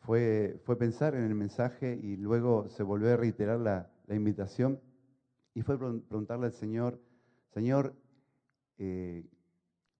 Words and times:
fue, 0.00 0.60
fue 0.64 0.76
pensar 0.76 1.14
en 1.14 1.24
el 1.24 1.34
mensaje 1.34 1.98
y 2.02 2.16
luego 2.16 2.68
se 2.68 2.82
volvió 2.82 3.12
a 3.12 3.16
reiterar 3.16 3.60
la, 3.60 3.90
invitación 4.10 4.80
y 5.54 5.60
fue 5.60 5.78
preguntarle 5.78 6.46
al 6.46 6.52
Señor, 6.52 6.98
Señor, 7.52 7.94
eh, 8.78 9.26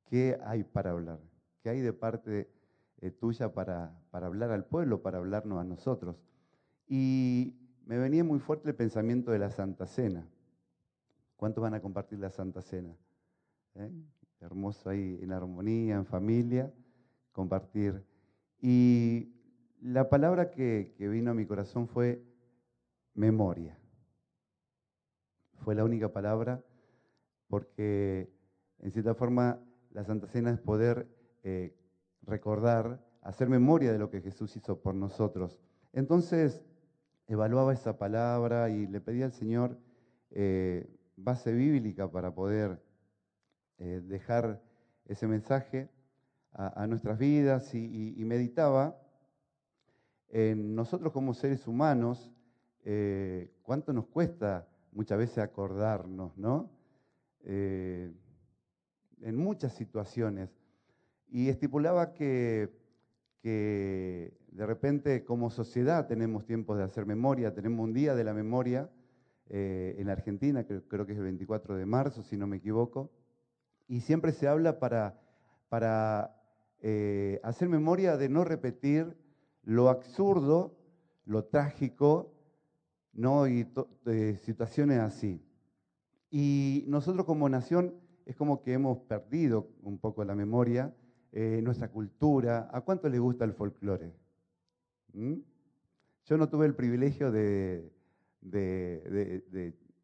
¿qué 0.07 0.39
hay 0.45 0.65
para 0.65 0.93
hablar? 0.93 1.21
¿Qué 1.63 1.69
hay 1.69 1.81
de 1.81 1.93
parte 1.93 2.51
eh, 3.01 3.11
tuya 3.11 3.53
para, 3.53 4.01
para 4.11 4.29
hablar 4.29 4.51
al 4.51 4.65
pueblo, 4.65 5.03
para 5.03 5.19
hablarnos 5.19 5.61
a 5.61 5.65
nosotros? 5.65 6.17
Y 6.87 7.55
me 7.85 7.99
venía 7.99 8.25
muy 8.25 8.39
fuerte 8.39 8.71
el 8.71 8.77
pensamiento 8.77 9.31
de 9.31 9.39
la 9.39 9.51
Santa 9.51 9.87
Cena. 9.87 10.27
¿Cuántos 11.37 11.63
van 11.63 11.75
a 11.75 11.81
compartir 11.81 12.19
la 12.19 12.31
Santa 12.31 12.63
Cena? 12.63 12.97
¿Eh? 13.75 13.93
Hermoso 14.41 14.91
ahí 14.91 15.19
en 15.23 15.33
armonía, 15.33 15.97
en 15.97 16.07
familia, 16.07 16.73
compartir. 17.33 18.05
Y 18.61 19.38
la 19.81 20.09
palabra 20.09 20.51
que, 20.51 20.95
vino 20.99 21.31
a 21.31 21.35
mi 21.35 21.47
corazón 21.47 21.89
fue 21.89 22.23
memoria. 23.15 23.79
Fue 25.65 25.75
la 25.75 25.85
única 25.85 26.13
palabra 26.13 26.63
porque 27.49 28.31
en 28.81 28.93
cierta 28.93 29.15
forma 29.15 29.61
la 29.91 30.05
Santa 30.05 30.27
Cena 30.27 30.51
es 30.51 30.61
poder 30.61 31.09
eh, 31.43 31.75
recordar, 32.23 33.05
hacer 33.23 33.49
memoria 33.49 33.93
de 33.93 33.99
lo 33.99 34.11
que 34.11 34.21
Jesús 34.21 34.57
hizo 34.57 34.81
por 34.81 34.95
nosotros. 34.95 35.59
Entonces 35.93 36.63
evaluaba 37.27 37.73
esa 37.73 37.99
palabra 37.99 38.71
y 38.71 38.87
le 38.87 39.01
pedía 39.01 39.27
al 39.27 39.33
Señor 39.33 39.79
eh, 40.31 40.89
base 41.17 41.53
bíblica 41.53 42.11
para 42.11 42.35
poder 42.35 42.81
eh, 43.79 44.01
dejar 44.05 44.63
ese 45.07 45.27
mensaje 45.27 45.89
a, 46.53 46.87
nuestras 46.87 47.19
vidas 47.19 47.73
y 47.75 48.25
meditaba 48.25 48.99
en 50.31 50.75
nosotros 50.75 51.13
como 51.13 51.35
seres 51.35 51.67
humanos, 51.67 52.31
eh, 52.85 53.51
cuánto 53.63 53.93
nos 53.93 54.07
cuesta 54.07 54.69
muchas 54.93 55.19
veces 55.19 55.39
acordarnos, 55.39 56.37
¿no? 56.37 56.71
Eh, 57.45 58.13
en 59.21 59.37
muchas 59.37 59.75
situaciones. 59.75 60.51
Y 61.29 61.49
estipulaba 61.49 62.13
que, 62.13 62.71
que 63.43 64.37
de 64.53 64.67
repente 64.67 65.25
como 65.25 65.51
sociedad 65.51 66.07
tenemos 66.07 66.45
tiempos 66.45 66.79
de 66.79 66.85
hacer 66.85 67.05
memoria, 67.07 67.55
tenemos 67.55 67.85
un 67.85 67.93
día 67.93 68.15
de 68.15 68.25
la 68.25 68.35
memoria 68.35 68.91
eh, 69.49 69.97
en 69.99 70.09
Argentina, 70.09 70.65
creo, 70.65 70.83
creo, 70.89 71.07
que 71.07 71.13
es 71.13 71.19
el 71.19 71.25
24 71.25 71.77
de 71.77 71.87
marzo, 71.87 72.23
si 72.23 72.37
no 72.37 72.47
me 72.47 72.59
equivoco, 72.59 73.11
y 73.87 74.01
siempre 74.01 74.33
se 74.33 74.47
habla 74.47 74.79
para, 74.79 75.21
para 75.69 76.35
hacer 77.43 77.69
memoria 77.69 78.17
de 78.17 78.29
no 78.29 78.45
repetir 78.45 79.17
lo 79.69 79.91
absurdo, 79.91 80.75
lo 81.27 81.45
trágico, 81.45 82.33
¿no? 83.13 83.47
y 83.47 83.67
situaciones 84.41 84.99
así. 84.99 85.45
Y 86.31 86.85
nosotros 86.87 87.27
como 87.27 87.51
nación 87.51 87.95
es 88.25 88.35
como 88.35 88.63
que 88.63 88.73
hemos 88.73 89.01
perdido 89.01 89.69
un 89.83 89.99
poco 89.99 90.25
la 90.25 90.35
memoria, 90.35 90.95
eh, 91.33 91.61
nuestra 91.63 91.91
cultura. 91.91 92.71
¿A 92.73 92.81
cuánto 92.81 93.11
le 93.11 93.19
gusta 93.19 93.45
el 93.45 93.53
folclore? 93.53 94.15
¿Mm? 95.13 95.35
Yo 96.25 96.39
no 96.39 96.49
tuve 96.49 96.65
el 96.65 96.75
privilegio 96.75 97.31
de, 97.31 97.93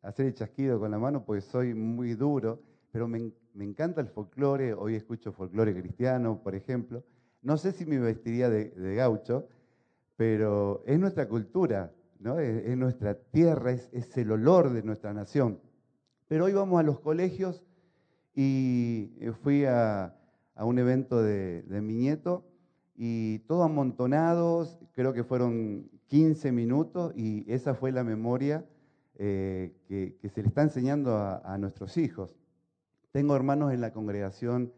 hacer 0.03 0.27
el 0.27 0.35
chasquido 0.35 0.79
con 0.79 0.91
la 0.91 0.99
mano 0.99 1.25
porque 1.25 1.41
soy 1.41 1.73
muy 1.73 2.13
duro, 2.13 2.63
pero 2.93 3.09
me, 3.09 3.33
me 3.55 3.65
encanta 3.65 4.03
el 4.03 4.09
folclore. 4.09 4.75
Hoy 4.75 4.95
escucho 4.95 5.33
folclore 5.33 5.75
cristiano, 5.75 6.43
por 6.43 6.55
ejemplo. 6.55 7.03
No 7.45 7.59
sé 7.59 7.73
si 7.73 7.85
me 7.85 7.99
vestiría 7.99 8.49
de, 8.49 8.95
gaucho, 8.97 9.47
pero 10.17 10.83
es 10.87 10.99
nuestra 10.99 11.29
cultura, 11.29 11.93
¿no? 12.19 12.41
es, 12.41 12.75
nuestra 12.79 13.15
tierra, 13.17 13.73
es, 13.73 14.17
el 14.17 14.33
olor 14.33 14.73
de 14.73 14.83
nuestra 14.83 15.13
nación. 15.13 15.61
Pero 16.27 16.47
hoy 16.47 16.55
vamos 16.55 16.81
a 16.81 16.83
los 16.83 17.01
colegios 17.01 17.63
y 18.35 19.11
fui 19.43 19.67
a, 19.67 20.17
un 20.57 20.79
evento 20.79 21.23
de, 21.23 21.65
mi 21.83 21.97
nieto 21.97 22.47
y 22.97 23.41
todos 23.41 23.67
amontonados, 23.67 24.79
creo 24.93 25.13
que 25.13 25.23
fueron 25.23 25.91
15 26.07 26.51
minutos 26.51 27.13
y 27.15 27.45
esa 27.53 27.75
fue 27.75 27.93
la 27.93 28.05
memoria 28.05 28.65
eh, 29.17 29.77
que, 29.87 30.17
se 30.31 30.41
le 30.41 30.49
está 30.49 30.63
enseñando 30.63 31.19
a, 31.19 31.59
nuestros 31.59 31.99
hijos. 31.99 32.31
Tengo 33.13 33.37
hermanos 33.37 33.75
en 33.75 33.83
la 33.83 33.93
congregación 33.93 34.73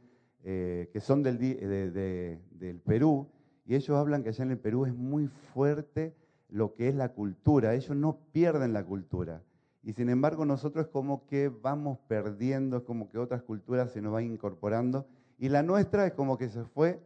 eh, 0.48 0.90
que 0.92 1.00
son 1.00 1.24
del, 1.24 1.40
del 1.40 2.80
Perú, 2.84 3.26
y 3.64 3.74
ellos 3.74 3.90
hablan 3.90 4.22
que 4.22 4.28
allá 4.28 4.44
en 4.44 4.52
el 4.52 4.58
Perú 4.58 4.86
es 4.86 4.94
muy 4.94 5.26
fuerte 5.26 6.14
lo 6.48 6.72
que 6.74 6.88
es 6.88 6.94
la 6.94 7.08
cultura. 7.14 7.74
Ellos 7.74 7.96
no 7.96 8.20
pierden 8.30 8.72
la 8.72 8.84
cultura. 8.84 9.42
Y 9.82 9.92
sin 9.94 10.08
embargo 10.08 10.44
nosotros 10.44 10.86
como 10.86 11.26
que 11.26 11.48
vamos 11.48 11.98
perdiendo, 12.06 12.84
como 12.84 13.10
que 13.10 13.18
otras 13.18 13.42
culturas 13.42 13.90
se 13.90 14.00
nos 14.00 14.12
van 14.12 14.22
incorporando. 14.26 15.08
Y 15.36 15.48
la 15.48 15.64
nuestra 15.64 16.06
es 16.06 16.12
como 16.12 16.38
que 16.38 16.48
se 16.48 16.62
fue 16.62 17.00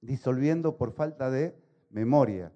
disolviendo 0.00 0.76
por 0.76 0.92
falta 0.92 1.32
de 1.32 1.56
memoria. 1.90 2.52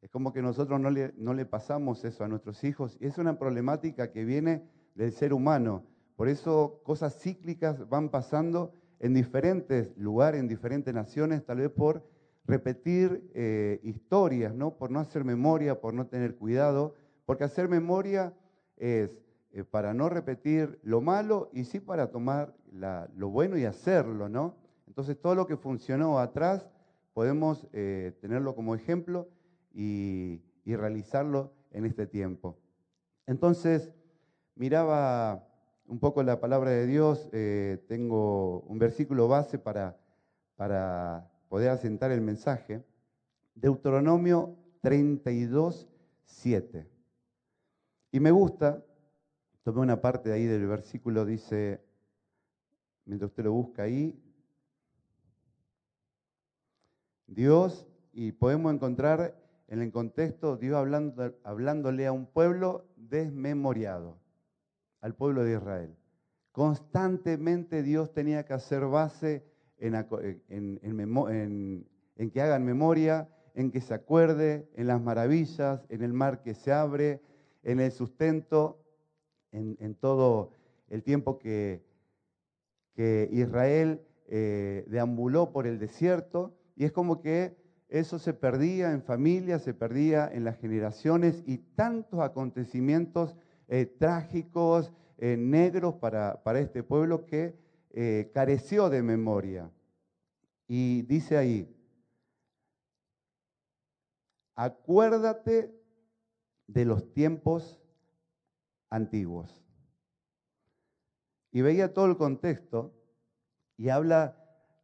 Es 0.00 0.08
como 0.08 0.32
que 0.32 0.40
nosotros 0.40 0.80
no 0.80 0.90
le, 0.90 1.12
no 1.18 1.34
le 1.34 1.44
pasamos 1.44 2.06
eso 2.06 2.24
a 2.24 2.28
nuestros 2.28 2.64
hijos. 2.64 2.96
Y 3.00 3.06
es 3.06 3.18
una 3.18 3.38
problemática 3.38 4.12
que 4.12 4.24
viene 4.24 4.62
del 4.94 5.12
ser 5.12 5.34
humano. 5.34 5.84
Por 6.16 6.28
eso 6.28 6.80
cosas 6.84 7.20
cíclicas 7.20 7.86
van 7.90 8.08
pasando 8.08 8.72
en 9.00 9.14
diferentes 9.14 9.96
lugares, 9.96 10.40
en 10.40 10.48
diferentes 10.48 10.92
naciones, 10.92 11.44
tal 11.44 11.58
vez 11.58 11.70
por 11.70 12.02
repetir 12.46 13.30
eh, 13.34 13.80
historias, 13.82 14.54
¿no? 14.54 14.76
Por 14.76 14.90
no 14.90 15.00
hacer 15.00 15.24
memoria, 15.24 15.80
por 15.80 15.94
no 15.94 16.06
tener 16.06 16.36
cuidado, 16.36 16.94
porque 17.26 17.44
hacer 17.44 17.68
memoria 17.68 18.32
es 18.76 19.20
eh, 19.52 19.64
para 19.64 19.94
no 19.94 20.08
repetir 20.08 20.78
lo 20.82 21.00
malo 21.00 21.50
y 21.52 21.64
sí 21.64 21.80
para 21.80 22.10
tomar 22.10 22.54
lo 23.16 23.28
bueno 23.30 23.56
y 23.56 23.64
hacerlo, 23.64 24.28
¿no? 24.28 24.54
Entonces 24.86 25.20
todo 25.20 25.34
lo 25.34 25.46
que 25.46 25.56
funcionó 25.56 26.18
atrás 26.18 26.68
podemos 27.12 27.66
eh, 27.72 28.16
tenerlo 28.20 28.54
como 28.54 28.74
ejemplo 28.74 29.28
y, 29.72 30.42
realizarlo 30.64 31.54
en 31.70 31.86
este 31.86 32.06
tiempo. 32.06 32.58
Entonces, 33.26 33.90
miraba 34.54 35.47
un 35.88 35.98
poco 35.98 36.22
la 36.22 36.38
palabra 36.38 36.70
de 36.70 36.86
Dios, 36.86 37.28
tengo 37.88 38.60
un 38.60 38.78
versículo 38.78 39.26
base 39.26 39.58
para, 39.58 39.98
para 40.54 41.30
poder 41.48 41.70
asentar 41.70 42.10
el 42.10 42.20
mensaje, 42.20 42.84
Deuteronomio 43.54 44.54
32, 44.82 45.88
7. 46.24 46.86
Y 48.12 48.20
me 48.20 48.30
gusta, 48.30 48.84
tomé 49.64 49.80
una 49.80 50.00
parte 50.00 50.28
de 50.28 50.34
ahí 50.34 50.44
del 50.44 50.66
versículo, 50.66 51.24
dice, 51.24 51.82
mientras 53.06 53.30
usted 53.30 53.44
lo 53.44 53.52
busca 53.52 53.82
ahí, 53.82 54.22
Dios, 57.26 57.86
y 58.12 58.32
podemos 58.32 58.72
encontrar 58.72 59.36
en 59.68 59.82
el 59.82 59.92
contexto 59.92 60.56
Dios 60.56 60.76
hablando, 60.76 61.34
hablándole 61.44 62.06
a 62.06 62.12
un 62.12 62.26
pueblo 62.26 62.86
desmemoriado, 62.96 64.18
al 65.00 65.14
pueblo 65.14 65.44
de 65.44 65.54
Israel. 65.54 65.94
Constantemente 66.52 67.82
Dios 67.82 68.12
tenía 68.12 68.44
que 68.44 68.52
hacer 68.52 68.84
base 68.86 69.44
en, 69.78 69.92
que 72.32 72.42
hagan 72.42 72.64
memoria, 72.64 73.28
en 73.54 73.70
que 73.70 73.80
se 73.80 73.94
acuerde, 73.94 74.68
en 74.74 74.88
las 74.88 75.00
maravillas, 75.00 75.84
en 75.88 76.02
el 76.02 76.12
mar 76.12 76.42
que 76.42 76.54
se 76.54 76.72
abre, 76.72 77.20
en 77.62 77.80
el 77.80 77.92
sustento, 77.92 78.82
en, 79.52 79.94
todo 79.94 80.52
el 80.88 81.02
tiempo 81.02 81.38
que, 81.38 81.82
que 82.94 83.28
Israel 83.30 84.00
eh, 84.26 84.84
deambuló 84.88 85.52
por 85.52 85.66
el 85.66 85.78
desierto. 85.78 86.54
Y 86.76 86.84
es 86.84 86.92
como 86.92 87.20
que 87.20 87.56
eso 87.88 88.18
se 88.18 88.34
perdía 88.34 88.92
en 88.92 89.02
familia, 89.02 89.58
se 89.58 89.74
perdía 89.74 90.28
en 90.30 90.44
las 90.44 90.58
generaciones 90.58 91.42
y 91.46 91.58
tantos 91.58 92.20
acontecimientos 92.20 93.36
eh, 93.68 93.86
trágicos, 93.86 94.92
eh, 95.18 95.36
negros 95.36 95.94
para, 95.96 96.42
para 96.42 96.60
este 96.60 96.82
pueblo 96.82 97.26
que 97.26 97.54
eh, 97.90 98.30
careció 98.32 98.88
de 98.88 99.02
memoria. 99.02 99.70
Y 100.66 101.02
dice 101.02 101.36
ahí, 101.36 101.74
acuérdate 104.54 105.74
de 106.66 106.84
los 106.84 107.12
tiempos 107.12 107.80
antiguos. 108.90 109.62
Y 111.50 111.62
veía 111.62 111.92
todo 111.92 112.06
el 112.06 112.16
contexto 112.16 112.94
y 113.76 113.88
habla, 113.88 114.36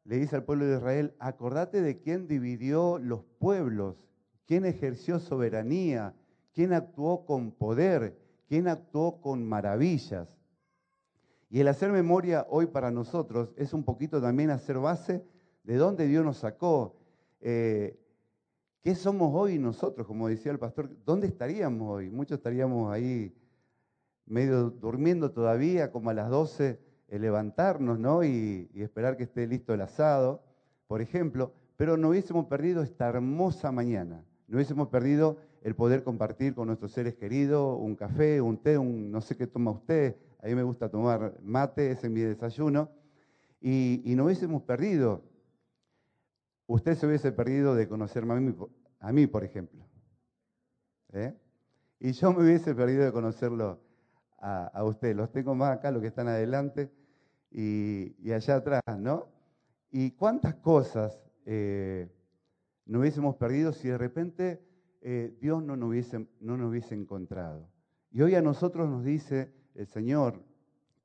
le 0.04 0.16
dice 0.16 0.36
al 0.36 0.44
pueblo 0.44 0.66
de 0.66 0.76
Israel, 0.76 1.14
acordate 1.18 1.82
de 1.82 2.00
quién 2.00 2.26
dividió 2.26 2.98
los 2.98 3.24
pueblos, 3.38 4.08
quién 4.46 4.64
ejerció 4.64 5.18
soberanía, 5.18 6.14
quién 6.52 6.72
actuó 6.72 7.26
con 7.26 7.52
poder, 7.52 8.23
quién 8.54 8.68
actuó 8.68 9.20
con 9.20 9.44
maravillas. 9.44 10.28
Y 11.50 11.58
el 11.58 11.66
hacer 11.66 11.90
memoria 11.90 12.46
hoy 12.48 12.66
para 12.66 12.92
nosotros 12.92 13.52
es 13.56 13.74
un 13.74 13.82
poquito 13.82 14.22
también 14.22 14.50
hacer 14.50 14.78
base 14.78 15.24
de 15.64 15.74
dónde 15.74 16.06
Dios 16.06 16.24
nos 16.24 16.36
sacó. 16.36 16.94
Eh, 17.40 17.98
¿Qué 18.80 18.94
somos 18.94 19.32
hoy 19.34 19.58
nosotros? 19.58 20.06
Como 20.06 20.28
decía 20.28 20.52
el 20.52 20.60
pastor, 20.60 20.88
¿dónde 21.04 21.26
estaríamos 21.26 21.96
hoy? 21.96 22.10
Muchos 22.10 22.38
estaríamos 22.38 22.92
ahí 22.92 23.34
medio 24.24 24.70
durmiendo 24.70 25.32
todavía, 25.32 25.90
como 25.90 26.10
a 26.10 26.14
las 26.14 26.30
12, 26.30 26.78
eh, 27.08 27.18
levantarnos, 27.18 27.98
¿no? 27.98 28.22
Y, 28.22 28.70
y 28.72 28.82
esperar 28.82 29.16
que 29.16 29.24
esté 29.24 29.48
listo 29.48 29.74
el 29.74 29.80
asado, 29.80 30.44
por 30.86 31.02
ejemplo, 31.02 31.52
pero 31.76 31.96
no 31.96 32.10
hubiésemos 32.10 32.46
perdido 32.46 32.84
esta 32.84 33.08
hermosa 33.08 33.72
mañana, 33.72 34.24
no 34.46 34.58
hubiésemos 34.58 34.90
perdido 34.90 35.38
el 35.64 35.74
poder 35.74 36.04
compartir 36.04 36.54
con 36.54 36.68
nuestros 36.68 36.92
seres 36.92 37.16
queridos 37.16 37.76
un 37.80 37.96
café, 37.96 38.40
un 38.40 38.58
té, 38.58 38.78
un 38.78 39.10
no 39.10 39.20
sé 39.20 39.36
qué 39.36 39.48
toma 39.48 39.72
usted, 39.72 40.14
a 40.40 40.46
mí 40.46 40.54
me 40.54 40.62
gusta 40.62 40.88
tomar 40.88 41.34
mate, 41.42 41.90
ese 41.90 42.06
es 42.06 42.12
mi 42.12 42.20
desayuno, 42.20 42.90
y, 43.60 44.00
y 44.04 44.14
no 44.14 44.26
hubiésemos 44.26 44.62
perdido 44.62 45.24
usted 46.66 46.96
se 46.96 47.06
hubiese 47.06 47.32
perdido 47.32 47.74
de 47.74 47.88
conocerme 47.88 48.34
a 49.00 49.12
mí, 49.12 49.24
a 49.24 49.30
por 49.30 49.44
ejemplo. 49.44 49.84
¿eh? 51.12 51.34
Y 52.00 52.12
yo 52.12 52.32
me 52.32 52.42
hubiese 52.42 52.74
perdido 52.74 53.04
de 53.04 53.12
conocerlo 53.12 53.80
a, 54.38 54.84
usted. 54.84 55.16
Los 55.16 55.32
tengo 55.32 55.54
más 55.54 55.78
acá, 55.78 55.90
los 55.90 56.02
que 56.02 56.08
están 56.08 56.28
adelante 56.28 56.90
y, 57.50 58.30
allá 58.30 58.56
atrás, 58.56 58.82
¿no? 58.98 59.28
Y 59.90 60.10
cuántas 60.12 60.54
cosas 60.56 61.18
eh, 61.46 62.10
no 62.84 63.00
hubiésemos 63.00 63.36
perdido 63.36 63.72
si 63.72 63.88
de 63.88 63.96
repente 63.96 64.60
eh, 65.06 65.36
Dios 65.38 65.62
no 65.62 65.76
nos, 65.76 65.90
hubiese, 65.90 66.94
encontrado. 66.94 67.68
Y 68.10 68.22
hoy 68.22 68.34
a 68.36 68.40
nosotros 68.40 68.88
nos 68.88 69.04
dice 69.04 69.52
el 69.74 69.86
Señor, 69.86 70.42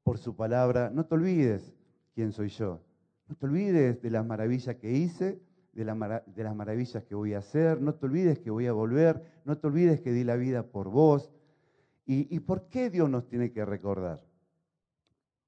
por 0.04 0.18
su 0.18 0.38
palabra, 0.38 0.90
no 0.90 1.06
te 1.06 1.16
olvides 1.16 1.76
quién 2.16 2.32
soy 2.32 2.48
yo. 2.48 2.80
No 3.28 3.36
te 3.36 3.46
olvides 3.46 4.02
de 4.02 4.10
las 4.10 4.26
maravillas 4.26 4.78
que 4.78 4.94
hice 4.94 5.42
de, 5.74 5.84
las 5.84 6.56
maravillas 6.56 7.04
que 7.04 7.14
voy 7.14 7.34
a 7.34 7.40
hacer, 7.40 7.82
no 7.82 7.94
te 7.94 8.06
olvides 8.06 8.40
que 8.40 8.50
voy 8.50 8.68
a 8.68 8.74
volver, 8.74 9.22
no 9.44 9.58
te 9.58 9.68
olvides 9.68 10.00
que 10.00 10.12
di 10.12 10.24
la 10.24 10.38
vida 10.38 10.64
por 10.64 10.90
vos. 10.90 11.30
¿Y, 12.06 12.40
por 12.40 12.70
qué 12.70 12.90
Dios 12.90 13.08
nos 13.10 13.28
tiene 13.28 13.52
que 13.52 13.64
recordar? 13.66 14.26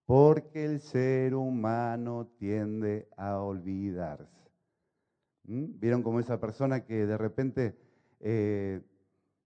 Porque 0.06 0.66
el 0.66 0.80
ser 0.82 1.34
humano 1.36 2.28
tiende 2.38 3.08
a 3.18 3.40
olvidarse. 3.40 4.52
¿Mm? 5.46 5.80
¿Vieron 5.80 6.04
como 6.04 6.20
esa 6.20 6.40
persona 6.40 6.86
que 6.86 7.08
de 7.08 7.18
repente 7.18 7.76
eh, 8.24 8.82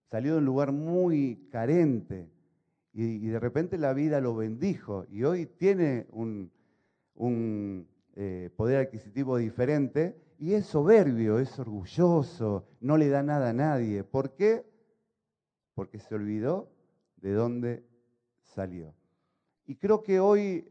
salió 0.09 0.33
de 0.33 0.39
un 0.39 0.45
lugar 0.45 0.71
muy 0.71 1.47
carente 1.49 2.29
y, 2.93 3.27
de 3.27 3.39
repente 3.39 3.77
la 3.77 3.93
vida 3.93 4.21
lo 4.21 4.35
bendijo 4.35 5.05
y 5.09 5.23
hoy 5.23 5.45
tiene 5.45 6.07
un, 6.11 6.51
eh, 8.15 8.49
poder 8.55 8.85
adquisitivo 8.85 9.37
diferente 9.37 10.17
y 10.37 10.53
es 10.53 10.65
soberbio, 10.65 11.39
es 11.39 11.57
orgulloso, 11.57 12.67
no 12.81 12.97
le 12.97 13.09
da 13.09 13.23
nada 13.23 13.49
a 13.49 13.53
nadie. 13.53 14.03
¿Por 14.03 14.35
qué? 14.35 14.65
Porque 15.73 15.99
se 15.99 16.15
olvidó 16.15 16.69
de 17.17 17.33
dónde 17.33 17.85
salió. 18.41 18.93
Y 19.65 19.75
creo 19.75 20.03
que 20.03 20.19
hoy 20.19 20.69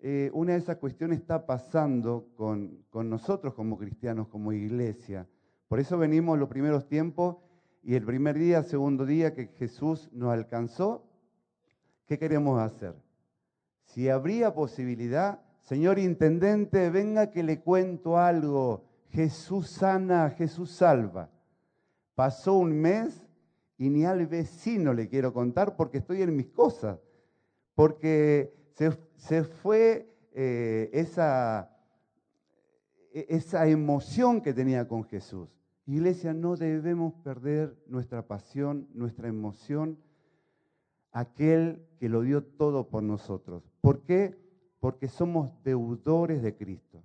eh, 0.00 0.30
una 0.34 0.52
de 0.52 0.58
esas 0.58 0.76
cuestiones 0.76 1.20
está 1.20 1.46
pasando 1.46 2.28
con 2.36 3.08
nosotros 3.08 3.54
como 3.54 3.78
cristianos, 3.78 4.28
como 4.28 4.52
iglesia. 4.52 5.26
Por 5.74 5.80
eso 5.80 5.98
venimos 5.98 6.38
los 6.38 6.48
primeros 6.48 6.86
tiempos 6.86 7.38
y 7.82 7.96
el 7.96 8.04
primer 8.04 8.38
día, 8.38 8.62
segundo 8.62 9.04
día 9.04 9.34
que 9.34 9.48
Jesús 9.58 10.08
nos 10.12 10.32
alcanzó, 10.32 11.04
¿qué 12.06 12.16
queremos 12.16 12.60
hacer? 12.60 12.94
Si 13.82 14.08
habría 14.08 14.54
posibilidad, 14.54 15.40
Señor 15.62 15.98
intendente, 15.98 16.90
venga 16.90 17.32
que 17.32 17.42
le 17.42 17.60
cuento 17.60 18.18
algo. 18.18 18.84
Jesús 19.08 19.68
sana, 19.68 20.30
Jesús 20.30 20.70
salva. 20.70 21.28
Pasó 22.14 22.54
un 22.54 22.80
mes 22.80 23.26
y 23.76 23.90
ni 23.90 24.04
al 24.04 24.28
vecino 24.28 24.94
le 24.94 25.08
quiero 25.08 25.32
contar 25.32 25.74
porque 25.74 25.98
estoy 25.98 26.22
en 26.22 26.36
mis 26.36 26.50
cosas. 26.50 27.00
Porque 27.74 28.54
se, 29.16 29.42
fue 29.42 30.08
eh, 30.34 30.88
esa, 30.92 31.76
e, 33.12 33.26
esa 33.28 33.66
emoción 33.66 34.40
que 34.40 34.54
tenía 34.54 34.86
con 34.86 35.02
Jesús. 35.02 35.48
Iglesia, 35.86 36.32
no 36.32 36.56
debemos 36.56 37.14
perder 37.22 37.76
nuestra 37.86 38.26
pasión, 38.26 38.88
nuestra 38.94 39.28
emoción, 39.28 39.98
aquel 41.12 41.86
que 41.98 42.08
lo 42.08 42.22
dio 42.22 42.42
todo 42.44 42.88
por 42.88 43.02
nosotros. 43.02 43.62
¿Por 43.80 44.02
qué? 44.02 44.44
porque 44.84 45.08
somos 45.08 45.50
deudores 45.64 46.42
de 46.42 46.54
Cristo. 46.54 47.02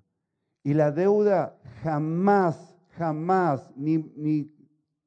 Y 0.66 0.74
la 0.74 0.92
deuda 0.92 1.58
jamás, 1.82 2.76
jamás, 2.98 3.72
ni, 3.78 4.54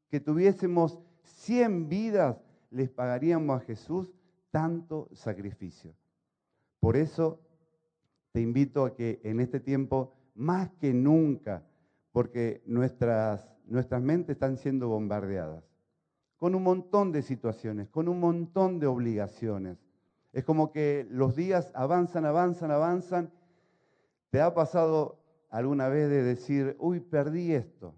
que 0.09 0.21
tuviésemos 0.21 0.99
100 1.23 1.91
vidas, 1.91 2.39
les 2.71 2.89
pagaríamos 2.89 3.61
a 3.61 3.65
Jesús 3.67 4.11
tanto 4.51 5.11
sacrificio. 5.13 5.95
Por 6.81 6.97
eso 6.97 7.43
te 8.33 8.41
invito 8.41 8.87
a 8.87 8.95
que 8.95 9.21
en 9.23 9.41
este 9.41 9.61
tiempo, 9.61 10.15
más 10.35 10.71
que 10.81 10.95
nunca, 10.95 11.67
porque 12.11 12.63
nuestras, 12.65 13.52
nuestras 13.73 14.03
mentes 14.03 14.35
están 14.35 14.57
siendo 14.57 14.89
bombardeadas, 14.89 15.65
con 16.37 16.55
un 16.55 16.63
montón 16.63 17.13
de 17.13 17.23
situaciones, 17.23 17.89
con 17.89 18.09
un 18.09 18.21
montón 18.21 18.79
de 18.79 18.87
obligaciones, 18.87 19.79
es 20.33 20.45
como 20.45 20.73
que 20.73 21.07
los 21.11 21.37
días 21.37 21.71
avanzan, 21.75 22.25
avanzan, 22.25 22.71
avanzan. 22.71 23.33
¿Te 24.31 24.41
ha 24.41 24.55
pasado 24.55 25.19
alguna 25.51 25.89
vez 25.89 26.09
de 26.09 26.23
decir, 26.23 26.75
uy, 26.79 27.01
perdí 27.01 27.53
esto? 27.53 27.95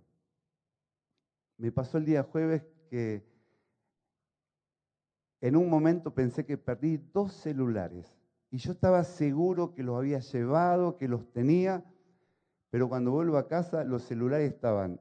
Me 1.56 1.70
pasó 1.70 1.98
el 1.98 2.04
día 2.04 2.24
jueves 2.24 2.64
que 2.90 3.24
en 5.40 5.56
un 5.56 5.70
momento 5.70 6.12
pensé 6.12 6.44
que 6.44 6.58
perdí 6.58 6.96
dos 7.12 7.32
celulares 7.32 8.18
y 8.50 8.58
yo 8.58 8.72
estaba 8.72 9.04
seguro 9.04 9.74
que 9.74 9.84
los 9.84 9.96
había 9.96 10.18
llevado, 10.18 10.96
que 10.96 11.06
los 11.06 11.32
tenía, 11.32 11.84
pero 12.70 12.88
cuando 12.88 13.12
vuelvo 13.12 13.36
a 13.36 13.46
casa 13.46 13.84
los 13.84 14.02
celulares 14.02 14.52
estaban 14.52 15.00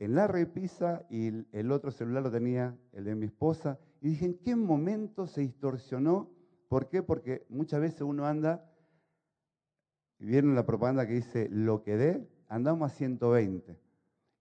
en 0.00 0.16
la 0.16 0.26
repisa 0.26 1.06
y 1.08 1.46
el 1.56 1.70
otro 1.70 1.92
celular 1.92 2.24
lo 2.24 2.30
tenía 2.32 2.76
el 2.92 3.04
de 3.04 3.14
mi 3.14 3.26
esposa. 3.26 3.78
Y 4.00 4.08
dije, 4.08 4.26
¿en 4.26 4.34
qué 4.38 4.56
momento 4.56 5.28
se 5.28 5.42
distorsionó 5.42 6.30
¿Por 6.70 6.88
qué? 6.88 7.02
Porque 7.02 7.44
muchas 7.48 7.80
veces 7.80 8.02
uno 8.02 8.26
anda, 8.26 8.64
y 10.20 10.24
vieron 10.24 10.54
la 10.54 10.64
propaganda 10.64 11.04
que 11.04 11.14
dice, 11.14 11.48
lo 11.50 11.82
que 11.82 11.96
dé, 11.96 12.30
andamos 12.46 12.92
a 12.92 12.94
120. 12.94 13.76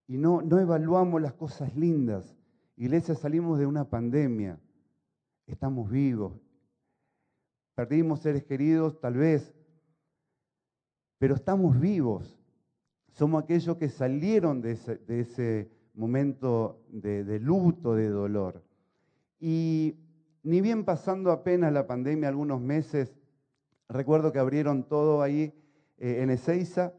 Y 0.06 0.18
no, 0.18 0.44
no 0.44 0.60
evaluamos 0.60 1.20
las 1.24 1.34
cosas 1.34 1.76
lindas. 1.76 2.38
Iglesia, 2.76 3.16
salimos 3.16 3.58
de 3.58 3.66
una 3.66 3.90
pandemia. 3.90 4.60
Estamos 5.48 5.90
vivos. 5.90 6.40
Perdimos 7.74 8.20
seres 8.20 8.44
queridos, 8.44 9.00
tal 9.00 9.16
vez. 9.16 9.56
Pero 11.18 11.34
estamos 11.34 11.80
vivos. 11.80 12.39
Somos 13.20 13.44
aquellos 13.44 13.76
que 13.76 13.90
salieron 13.90 14.62
de 14.62 14.72
ese, 15.10 15.70
momento 15.94 16.86
de, 16.88 17.38
luto, 17.42 17.94
de 17.94 18.08
dolor. 18.08 18.64
Y 19.42 19.98
ni 20.42 20.62
bien 20.62 20.86
pasando 20.86 21.30
apenas 21.30 21.74
la 21.74 21.86
pandemia, 21.86 22.30
algunos 22.30 22.62
meses, 22.62 23.14
recuerdo 23.90 24.32
que 24.32 24.40
abrieron 24.40 24.88
todo 24.88 25.22
ahí 25.22 25.54
eh, 25.98 26.22
en 26.22 26.30
Ezeiza 26.30 26.94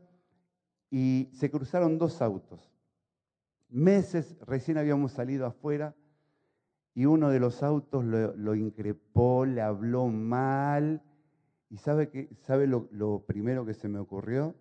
y 0.90 1.30
se 1.32 1.50
cruzaron 1.50 1.96
dos 1.96 2.20
autos. 2.20 2.70
Meses 3.70 4.36
recién 4.46 4.76
habíamos 4.76 5.12
salido 5.12 5.46
afuera 5.46 5.96
y 6.92 7.06
uno 7.06 7.30
de 7.30 7.40
los 7.40 7.62
autos 7.62 8.04
lo, 8.04 8.54
increpó, 8.54 9.46
le 9.46 9.62
habló 9.62 10.08
mal. 10.08 11.02
¿Y 11.70 11.78
sabe, 11.78 12.10
qué, 12.10 12.28
sabe 12.42 12.66
lo 12.66 13.24
primero 13.26 13.64
que 13.64 13.72
se 13.72 13.88
me 13.88 13.98
ocurrió? 13.98 14.54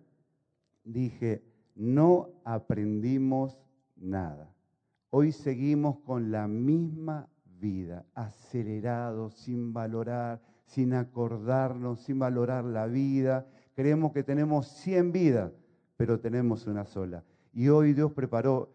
Dije, 0.84 1.49
no 1.74 2.28
aprendimos 2.44 3.58
nada. 3.96 4.52
Hoy 5.10 5.32
seguimos 5.32 5.98
con 6.00 6.30
la 6.30 6.46
misma 6.46 7.28
vida, 7.58 8.04
acelerado, 8.14 9.30
sin 9.30 9.72
valorar, 9.72 10.40
sin 10.66 10.94
acordarnos, 10.94 12.00
sin 12.00 12.18
valorar 12.18 12.64
la 12.64 12.86
vida. 12.86 13.46
Creemos 13.74 14.12
que 14.12 14.22
tenemos 14.22 14.68
100 14.68 15.12
vidas, 15.12 15.52
pero 15.96 16.20
tenemos 16.20 16.66
una 16.66 16.84
sola. 16.84 17.24
Y 17.52 17.68
hoy 17.68 17.92
Dios 17.92 18.12
preparó 18.12 18.72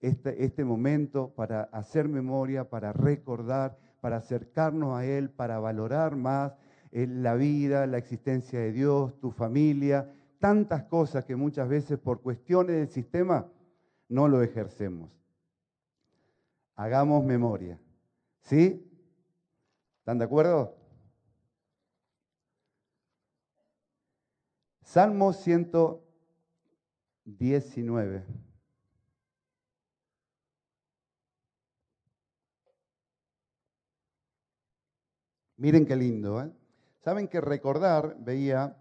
este, 0.00 0.44
este 0.44 0.64
momento 0.64 1.32
para 1.36 1.64
hacer 1.64 2.08
memoria, 2.08 2.68
para 2.68 2.92
recordar, 2.92 3.78
para 4.00 4.16
acercarnos 4.16 4.98
a 4.98 5.04
Él, 5.04 5.30
para 5.30 5.58
valorar 5.58 6.16
más 6.16 6.52
eh, 6.92 7.06
la 7.06 7.34
vida, 7.34 7.86
la 7.86 7.98
existencia 7.98 8.58
de 8.60 8.72
Dios, 8.72 9.18
tu 9.20 9.30
familia, 9.30 10.12
tantas 10.44 10.84
cosas 10.84 11.24
que 11.24 11.34
muchas 11.36 11.66
veces 11.66 11.98
por 11.98 12.20
cuestiones 12.20 12.76
del 12.76 12.90
sistema 12.90 13.50
no 14.10 14.28
lo 14.28 14.42
ejercemos. 14.42 15.10
Hagamos 16.74 17.24
memoria. 17.24 17.80
¿Sí? 18.42 18.86
¿Están 20.00 20.18
de 20.18 20.26
acuerdo? 20.26 20.76
Salmo 24.82 25.32
119. 25.32 28.26
Miren 35.56 35.86
qué 35.86 35.96
lindo. 35.96 36.42
¿eh? 36.42 36.52
Saben 37.00 37.28
que 37.28 37.40
recordar, 37.40 38.18
veía 38.18 38.76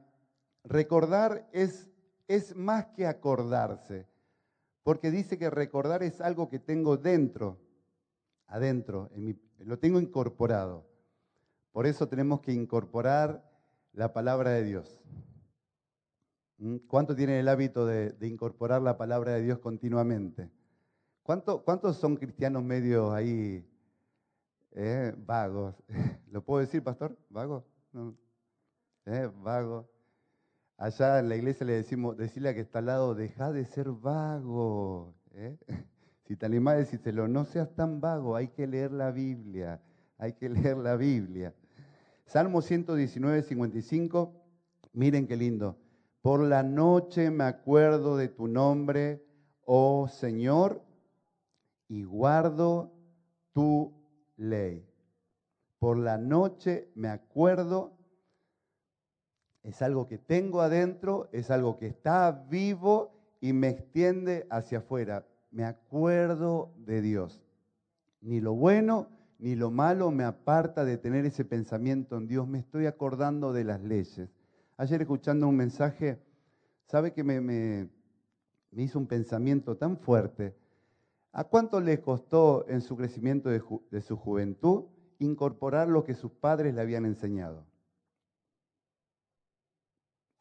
recordar 0.64 1.48
es, 1.52 1.90
es 2.28 2.56
más 2.56 2.86
que 2.88 3.06
acordarse, 3.06 4.08
porque 4.84 5.12
dice 5.12 5.38
que 5.38 5.50
recordar 5.50 6.04
es 6.04 6.22
algo 6.22 6.50
que 6.50 6.60
tengo 6.60 6.98
dentro, 6.98 7.60
adentro, 8.48 9.10
lo 9.60 9.80
tengo 9.80 10.00
incorporado. 10.00 10.86
Por 11.72 11.88
eso 11.88 12.08
tenemos 12.08 12.42
que 12.42 12.54
incorporar 12.54 13.44
la 13.94 14.14
palabra 14.14 14.52
de 14.52 14.64
Dios. 14.64 15.00
¿Mm? 16.58 16.78
¿Cuánto 16.88 17.16
tienen 17.16 17.38
el 17.38 17.48
hábito 17.48 17.86
de, 17.86 18.16
incorporar 18.22 18.82
la 18.82 18.98
palabra 18.98 19.34
de 19.34 19.42
Dios 19.42 19.60
continuamente? 19.60 20.50
¿Cuántos 21.24 21.98
son 21.98 22.18
cristianos 22.18 22.64
medios 22.64 23.14
ahí 23.14 23.66
eh, 24.72 25.14
vagos? 25.18 25.76
¿Lo 26.32 26.44
puedo 26.44 26.60
decir, 26.60 26.84
pastor? 26.84 27.18
¿Vagos? 27.30 27.64
¿Eh? 29.06 29.30
Vagos. 29.42 29.93
Allá 30.78 31.20
en 31.20 31.30
la 31.30 31.36
iglesia 31.36 31.66
le 31.66 31.74
decimos, 31.74 32.18
decirle 32.18 32.50
a 32.50 32.54
que 32.54 32.62
está 32.62 32.80
al 32.80 32.88
lado, 32.88 33.16
deja 33.16 33.52
de 33.52 33.66
ser 33.66 33.90
vago. 33.92 35.16
¿eh? 35.34 35.58
Si 36.26 36.38
te 36.38 36.46
animás, 36.46 36.78
decírselo, 36.78 37.28
no 37.28 37.44
seas 37.44 37.76
tan 37.76 38.00
vago, 38.00 38.38
hay 38.38 38.48
que 38.48 38.66
leer 38.66 38.94
la 38.94 39.12
Biblia, 39.12 39.82
hay 40.18 40.34
que 40.34 40.48
leer 40.50 40.78
la 40.78 40.96
Biblia. 40.96 41.54
Salmo 42.26 42.62
119, 42.62 43.44
55, 43.44 44.34
miren 44.94 45.28
qué 45.28 45.36
lindo. 45.36 45.78
Por 46.22 46.42
la 46.42 46.64
noche 46.64 47.30
me 47.30 47.44
acuerdo 47.44 48.16
de 48.16 48.30
tu 48.30 48.48
nombre, 48.48 49.22
oh 49.66 50.08
Señor, 50.08 50.82
y 51.90 52.06
guardo 52.06 52.94
tu 53.52 53.94
ley. 54.38 54.88
Por 55.80 55.98
la 55.98 56.18
noche 56.18 56.90
me 56.96 57.10
acuerdo, 57.10 57.98
es 59.64 59.82
algo 59.82 60.08
que 60.08 60.18
tengo 60.18 60.62
adentro, 60.62 61.30
es 61.32 61.50
algo 61.50 61.78
que 61.78 61.88
está 61.88 62.32
vivo 62.50 63.14
y 63.42 63.54
me 63.54 63.70
extiende 63.70 64.46
hacia 64.50 64.80
afuera. 64.80 65.26
Me 65.52 65.64
acuerdo 65.64 66.74
de 66.78 67.02
Dios. 67.02 67.42
Ni 68.22 68.40
lo 68.40 68.54
bueno 68.54 69.10
ni 69.44 69.56
lo 69.56 69.72
malo 69.72 70.10
me 70.10 70.24
aparta 70.24 70.86
de 70.86 70.98
tener 70.98 71.26
ese 71.26 71.44
pensamiento 71.44 72.16
en 72.16 72.30
Dios. 72.30 72.48
Me 72.48 72.60
estoy 72.60 72.86
acordando 72.86 73.52
de 73.52 73.66
las 73.66 73.82
leyes. 73.82 74.30
Ayer 74.78 75.02
escuchando 75.02 75.50
un 75.50 75.58
mensaje, 75.58 76.18
¿sabe 76.86 77.12
que 77.12 77.26
me, 77.26 77.90
hizo 78.72 78.98
un 78.98 79.06
pensamiento 79.06 79.76
tan 79.76 79.98
fuerte? 79.98 80.56
¿A 81.34 81.44
cuánto 81.44 81.82
le 81.82 82.00
costó 82.00 82.66
en 82.70 82.80
su 82.80 82.96
crecimiento 82.96 83.50
de, 83.50 83.62
de 83.92 84.02
su 84.02 84.16
juventud 84.16 84.86
incorporar 85.20 85.90
lo 85.90 86.06
que 86.06 86.16
sus 86.16 86.32
padres 86.32 86.74
le 86.74 86.80
habían 86.80 87.06
enseñado? 87.06 87.66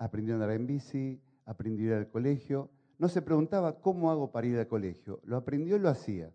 Aprendió 0.02 0.34
a 0.34 0.36
andar 0.36 0.50
en 0.50 0.66
bici, 0.66 1.22
aprendió 1.46 1.84
a 1.84 1.88
ir 1.92 1.98
al 1.98 2.08
colegio. 2.08 2.70
No 2.98 3.08
se 3.08 3.22
preguntaba 3.22 3.78
cómo 3.80 4.10
hago 4.10 4.32
para 4.32 4.48
ir 4.48 4.58
al 4.58 4.66
colegio. 4.66 5.20
Lo 5.22 5.36
aprendió 5.36 5.76
y 5.76 5.78
lo 5.78 5.88
hacía. 5.88 6.32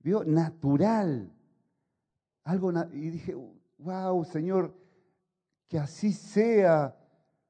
Vio 0.00 0.22
natural. 0.22 1.32
Algo 2.44 2.70
y 2.92 3.08
dije, 3.08 3.34
wow, 3.78 4.22
Señor, 4.22 4.74
que 5.66 5.78
así 5.78 6.12
sea 6.12 6.94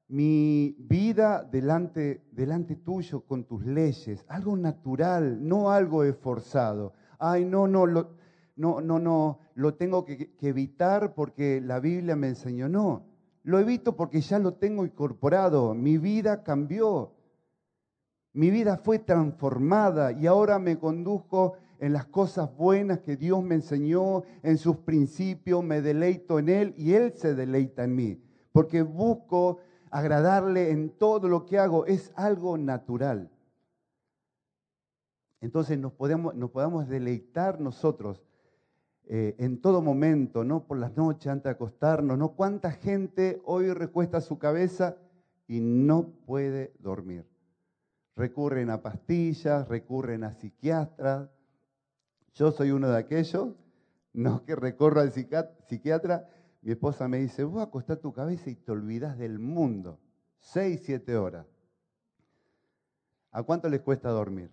mi 0.07 0.73
vida 0.79 1.43
delante, 1.43 2.23
delante 2.31 2.77
tuyo 2.77 3.19
con 3.25 3.43
tus 3.43 3.65
leyes, 3.65 4.23
algo 4.29 4.55
natural, 4.55 5.45
no 5.45 5.69
algo 5.69 6.05
esforzado. 6.05 6.93
Ay, 7.17 7.43
no, 7.43 7.67
no, 7.67 7.85
no, 7.85 8.07
no, 8.55 8.99
no, 8.99 9.39
lo 9.55 9.73
tengo 9.75 10.05
que, 10.05 10.33
que 10.37 10.47
evitar 10.47 11.13
porque 11.13 11.59
la 11.59 11.81
Biblia 11.81 12.15
me 12.15 12.29
enseñó. 12.29 12.69
No, 12.69 13.08
lo 13.43 13.59
evito 13.59 13.95
porque 13.95 14.21
ya 14.21 14.39
lo 14.39 14.53
tengo 14.53 14.85
incorporado. 14.85 15.73
Mi 15.73 15.97
vida 15.97 16.43
cambió. 16.43 17.13
Mi 18.33 18.51
vida 18.51 18.77
fue 18.77 18.99
transformada 18.99 20.11
y 20.11 20.27
ahora 20.27 20.59
me 20.59 20.77
conduzco 20.77 21.57
en 21.79 21.93
las 21.93 22.05
cosas 22.05 22.55
buenas 22.55 22.99
que 22.99 23.15
Dios 23.15 23.41
me 23.41 23.55
enseñó, 23.55 24.23
en 24.43 24.57
sus 24.57 24.77
principios, 24.77 25.63
me 25.63 25.81
deleito 25.81 26.37
en 26.37 26.49
Él 26.49 26.73
y 26.77 26.93
Él 26.93 27.13
se 27.15 27.33
deleita 27.33 27.85
en 27.85 27.95
mí, 27.95 28.21
porque 28.51 28.81
busco 28.81 29.59
agradarle 29.89 30.71
en 30.71 30.89
todo 30.89 31.27
lo 31.29 31.45
que 31.45 31.57
hago, 31.57 31.85
es 31.85 32.11
algo 32.15 32.57
natural. 32.57 33.31
Entonces 35.41 35.79
nos 35.79 35.93
podemos, 35.93 36.35
nos 36.35 36.51
podamos 36.51 36.87
deleitar 36.87 37.61
nosotros 37.61 38.21
eh, 39.11 39.35
en 39.39 39.59
todo 39.59 39.81
momento, 39.81 40.43
no 40.43 40.67
por 40.67 40.77
las 40.77 40.95
noches 40.95 41.31
antes 41.31 41.45
de 41.45 41.49
acostarnos, 41.49 42.15
no 42.15 42.35
cuánta 42.35 42.71
gente 42.71 43.41
hoy 43.43 43.73
recuesta 43.73 44.21
su 44.21 44.37
cabeza 44.37 44.97
y 45.47 45.61
no 45.61 46.11
puede 46.27 46.75
dormir. 46.77 47.25
Recurren 48.15 48.69
a 48.69 48.83
pastillas, 48.83 49.67
recurren 49.67 50.23
a 50.23 50.33
psiquiatras, 50.33 51.27
yo 52.35 52.51
soy 52.51 52.69
uno 52.69 52.87
de 52.87 52.99
aquellos, 52.99 53.55
no 54.13 54.45
que 54.45 54.55
recorro 54.55 55.01
al 55.01 55.11
psiquiatra. 55.11 56.29
Mi 56.61 56.73
esposa 56.73 57.07
me 57.07 57.17
dice, 57.17 57.43
vos 57.43 57.63
acostás 57.63 57.99
tu 57.99 58.13
cabeza 58.13 58.51
y 58.51 58.55
te 58.57 58.71
olvidás 58.71 59.17
del 59.17 59.39
mundo. 59.39 59.99
Seis, 60.37 60.81
siete 60.85 61.17
horas. 61.17 61.47
¿A 63.31 63.41
cuánto 63.41 63.69
les 63.69 63.81
cuesta 63.81 64.09
dormir? 64.09 64.51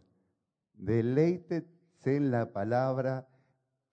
Deleítese 0.73 1.67
en 2.05 2.31
la 2.31 2.55
palabra, 2.55 3.29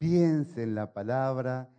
piense 0.03 0.63
en 0.63 0.75
la 0.75 0.91
palabra, 0.91 1.69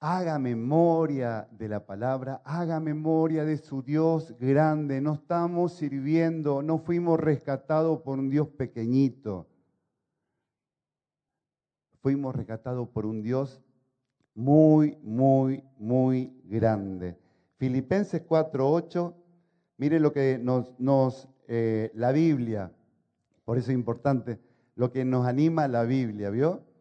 haga 0.00 0.38
memoria 0.40 1.46
de 1.52 1.68
la 1.68 1.86
palabra, 1.86 2.42
haga 2.44 2.80
memoria 2.80 3.44
de 3.44 3.56
su 3.56 3.82
Dios 3.82 4.34
grande. 4.40 5.00
No 5.00 5.14
estamos 5.14 5.74
sirviendo, 5.74 6.62
no 6.62 6.78
fuimos 6.78 7.20
rescatados 7.20 8.00
por 8.00 8.18
un 8.18 8.30
Dios 8.30 8.48
pequeñito 8.48 9.46
fuimos 12.02 12.34
rescatados 12.34 12.88
por 12.88 13.06
un 13.06 13.22
Dios 13.22 13.62
muy, 14.34 14.98
muy, 15.02 15.62
muy 15.78 16.32
grande. 16.44 17.16
Filipenses 17.58 18.26
4.8, 18.26 19.14
mire 19.78 20.00
lo 20.00 20.12
que 20.12 20.38
nos, 20.42 21.28
eh, 21.46 21.92
la 21.94 22.10
Biblia, 22.10 22.72
por 23.44 23.56
eso 23.56 23.70
es 23.70 23.76
importante, 23.76 24.40
lo 24.74 24.90
que 24.90 25.04
nos 25.04 25.26
anima 25.26 25.68
la 25.68 25.84
Biblia, 25.84 26.30
¿vio? 26.30 26.71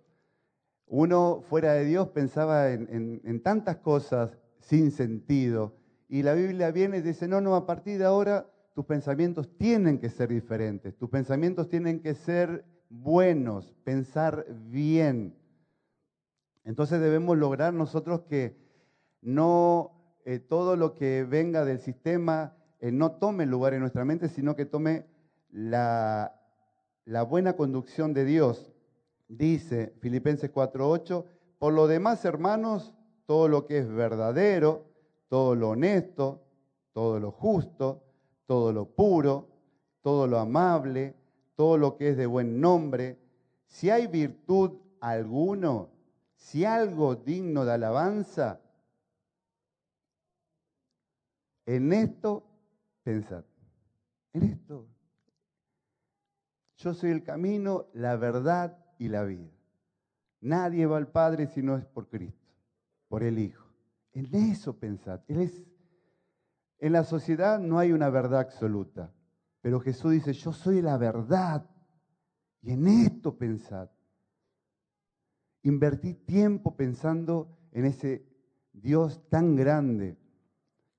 Uno 0.93 1.41
fuera 1.47 1.71
de 1.71 1.85
Dios 1.85 2.09
pensaba 2.09 2.69
en, 2.69 3.41
tantas 3.43 3.77
cosas 3.77 4.37
sin 4.59 4.91
sentido, 4.91 5.77
y 6.09 6.21
la 6.21 6.33
Biblia 6.33 6.69
viene 6.71 6.97
y 6.97 7.01
dice, 7.01 7.29
no, 7.29 7.39
no, 7.39 7.55
a 7.55 7.65
partir 7.65 7.97
de 7.97 8.03
ahora 8.03 8.51
tus 8.75 8.83
pensamientos 8.83 9.57
tienen 9.57 9.99
que 9.99 10.09
ser 10.09 10.27
diferentes, 10.27 10.97
tus 10.97 11.09
pensamientos 11.09 11.69
tienen 11.69 12.01
que 12.01 12.13
ser 12.13 12.65
buenos, 12.89 13.73
pensar 13.85 14.45
bien. 14.65 15.33
Entonces 16.65 16.99
debemos 16.99 17.37
lograr 17.37 17.73
nosotros 17.73 18.23
que 18.23 18.57
no 19.21 20.19
eh, 20.25 20.39
todo 20.39 20.75
lo 20.75 20.95
que 20.95 21.23
venga 21.23 21.63
del 21.63 21.79
sistema 21.79 22.57
eh, 22.81 22.91
no 22.91 23.13
tome 23.13 23.45
lugar 23.45 23.73
en 23.73 23.79
nuestra 23.79 24.03
mente, 24.03 24.27
sino 24.27 24.57
que 24.57 24.65
tome 24.65 25.05
la 25.51 26.33
buena 27.29 27.53
conducción 27.55 28.13
de 28.13 28.25
Dios. 28.25 28.70
Dice 29.31 29.93
Filipenses 30.01 30.51
4:8, 30.51 31.25
por 31.57 31.71
lo 31.71 31.87
demás, 31.87 32.25
hermanos, 32.25 32.93
todo 33.25 33.47
lo 33.47 33.65
que 33.65 33.77
es 33.77 33.87
verdadero, 33.87 34.83
todo 35.29 35.55
lo 35.55 35.69
honesto, 35.69 36.43
todo 36.91 37.17
lo 37.17 37.31
justo, 37.31 38.03
todo 38.45 38.73
lo 38.73 38.89
puro, 38.89 39.47
todo 40.01 40.27
lo 40.27 40.37
amable, 40.37 41.15
todo 41.55 41.77
lo 41.77 41.95
que 41.95 42.09
es 42.09 42.17
de 42.17 42.25
buen 42.25 42.59
nombre, 42.59 43.19
si 43.67 43.89
hay 43.89 44.07
virtud 44.07 44.71
alguno, 44.99 45.91
si 46.35 46.65
algo 46.65 47.15
digno 47.15 47.63
de 47.63 47.71
alabanza, 47.71 48.59
en 51.65 51.93
esto 51.93 52.43
pensad. 53.03 53.45
En 54.33 54.43
esto. 54.43 54.89
Yo 56.75 56.93
soy 56.93 57.11
el 57.11 57.23
camino, 57.23 57.85
la 57.93 58.17
verdad 58.17 58.80
y 59.01 59.07
la 59.07 59.23
vida. 59.23 59.49
Nadie 60.41 60.85
va 60.85 60.97
al 60.97 61.07
Padre 61.07 61.47
si 61.47 61.63
no 61.63 61.75
es 61.75 61.83
por 61.85 62.07
Cristo, 62.07 62.53
por 63.07 63.23
el 63.23 63.39
Hijo. 63.39 63.65
En 64.13 64.33
eso 64.35 64.77
pensad. 64.77 65.21
Él 65.27 65.41
es, 65.41 65.65
en 66.77 66.93
la 66.93 67.03
sociedad 67.03 67.59
no 67.59 67.79
hay 67.79 67.93
una 67.93 68.11
verdad 68.11 68.41
absoluta. 68.41 69.11
Pero 69.61 69.79
Jesús 69.79 70.11
dice, 70.11 70.33
yo 70.33 70.53
soy 70.53 70.83
la 70.83 70.97
verdad. 70.97 71.67
Y 72.61 72.73
en 72.73 72.85
esto 72.85 73.35
pensad. 73.39 73.89
Invertí 75.63 76.13
tiempo 76.13 76.75
pensando 76.75 77.57
en 77.71 77.85
ese 77.85 78.23
Dios 78.71 79.27
tan 79.29 79.55
grande 79.55 80.15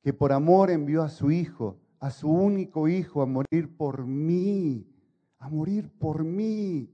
que 0.02 0.12
por 0.12 0.32
amor 0.32 0.73
envió 0.73 1.02
a 1.02 1.09
su 1.09 1.30
Hijo, 1.30 1.78
a 2.00 2.11
su 2.11 2.28
único 2.28 2.88
Hijo, 2.88 3.23
a 3.23 3.26
morir 3.26 3.76
por 3.76 4.04
mí, 4.04 4.92
a 5.38 5.49
morir 5.49 5.88
por 6.00 6.25
mí. 6.25 6.92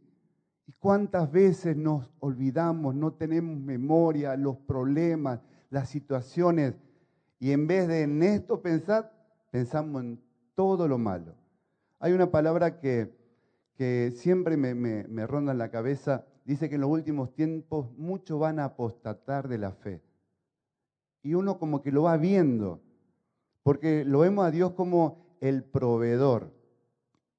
¿Y 0.68 0.72
cuántas 0.72 1.32
veces 1.32 1.78
nos 1.78 2.10
olvidamos, 2.20 2.94
no 2.94 3.14
tenemos 3.14 3.58
memoria, 3.58 4.36
los 4.36 4.58
problemas, 4.58 5.40
las 5.70 5.88
situaciones, 5.88 6.74
y 7.40 7.52
en 7.52 7.66
vez 7.66 7.88
de 7.88 8.02
en 8.02 8.22
esto 8.22 8.60
pensar, 8.60 9.10
pensamos 9.50 10.02
en 10.02 10.20
todo 10.54 10.86
lo 10.86 10.98
malo. 10.98 11.34
Hay 11.98 12.12
una 12.12 12.30
palabra 12.30 12.80
que, 12.80 13.16
que 13.76 14.12
siempre 14.14 14.58
me, 14.58 14.74
me 14.74 15.26
ronda 15.26 15.52
en 15.52 15.58
la 15.58 15.70
cabeza, 15.70 16.26
dice 16.44 16.68
que 16.68 16.74
en 16.74 16.82
los 16.82 16.90
últimos 16.90 17.32
tiempos 17.32 17.90
muchos 17.96 18.38
van 18.38 18.58
a 18.58 18.66
apostatar 18.66 19.48
de 19.48 19.56
la 19.56 19.72
fe. 19.72 20.02
Y 21.22 21.32
uno 21.32 21.58
como 21.58 21.80
que 21.80 21.92
lo 21.92 22.02
va 22.02 22.18
viendo, 22.18 22.82
porque 23.62 24.04
lo 24.04 24.18
vemos 24.18 24.44
a 24.44 24.50
Dios 24.50 24.72
como 24.72 25.38
el 25.40 25.64
proveedor. 25.64 26.52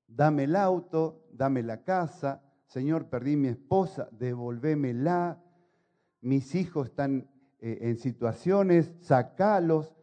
Dame 0.07 0.45
el 0.45 0.55
auto, 0.55 1.27
dame 1.31 1.61
la 1.61 1.83
casa, 1.83 2.41
Señor, 2.69 3.07
perdí 3.09 3.35
mi 3.35 3.47
esposa, 3.47 4.09
devolvémela, 4.11 5.43
mis 6.21 6.53
hijos 6.53 6.89
están 6.89 7.27
eh, 7.59 7.79
en 7.81 7.97
situaciones, 7.97 8.93
sacalos. 9.01 9.95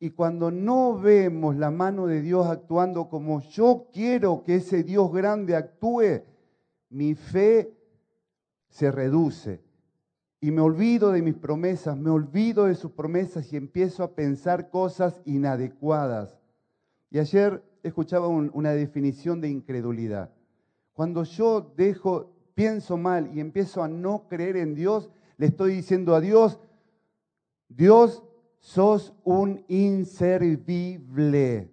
Y 0.00 0.10
cuando 0.10 0.50
no 0.50 0.98
vemos 0.98 1.56
la 1.56 1.70
mano 1.70 2.06
de 2.06 2.22
Dios 2.22 2.46
actuando 2.46 3.10
como 3.10 3.42
yo 3.42 3.88
quiero 3.92 4.42
que 4.42 4.54
ese 4.54 4.84
Dios 4.84 5.12
grande 5.12 5.54
actúe, 5.54 6.22
mi 6.88 7.14
fe 7.14 7.76
se 8.70 8.90
reduce. 8.90 9.62
Y 10.40 10.50
me 10.50 10.62
olvido 10.62 11.12
de 11.12 11.20
mis 11.20 11.34
promesas, 11.34 11.94
me 11.98 12.08
olvido 12.08 12.64
de 12.66 12.74
sus 12.74 12.92
promesas 12.92 13.52
y 13.52 13.56
empiezo 13.58 14.02
a 14.02 14.14
pensar 14.14 14.70
cosas 14.70 15.20
inadecuadas. 15.26 16.40
Y 17.10 17.18
ayer 17.18 17.62
escuchaba 17.82 18.28
una 18.28 18.70
definición 18.70 19.42
de 19.42 19.50
incredulidad. 19.50 20.37
Cuando 20.98 21.22
yo 21.22 21.60
dejo, 21.76 22.32
pienso 22.56 22.96
mal 22.96 23.30
y 23.32 23.38
empiezo 23.38 23.84
a 23.84 23.88
no 23.88 24.26
creer 24.26 24.56
en 24.56 24.74
Dios, 24.74 25.08
le 25.36 25.46
estoy 25.46 25.74
diciendo 25.74 26.16
a 26.16 26.20
Dios, 26.20 26.58
Dios, 27.68 28.24
sos 28.58 29.14
un 29.22 29.64
inservible. 29.68 31.70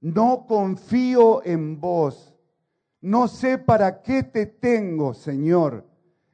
No 0.00 0.46
confío 0.46 1.44
en 1.44 1.80
vos. 1.80 2.32
No 3.00 3.26
sé 3.26 3.58
para 3.58 4.02
qué 4.02 4.22
te 4.22 4.46
tengo, 4.46 5.12
Señor. 5.12 5.84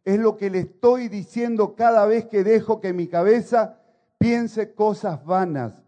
Es 0.04 0.18
lo 0.18 0.36
que 0.36 0.50
le 0.50 0.58
estoy 0.58 1.08
diciendo 1.08 1.74
cada 1.74 2.04
vez 2.04 2.26
que 2.26 2.44
dejo 2.44 2.82
que 2.82 2.92
mi 2.92 3.06
cabeza 3.06 3.80
piense 4.18 4.74
cosas 4.74 5.24
vanas 5.24 5.85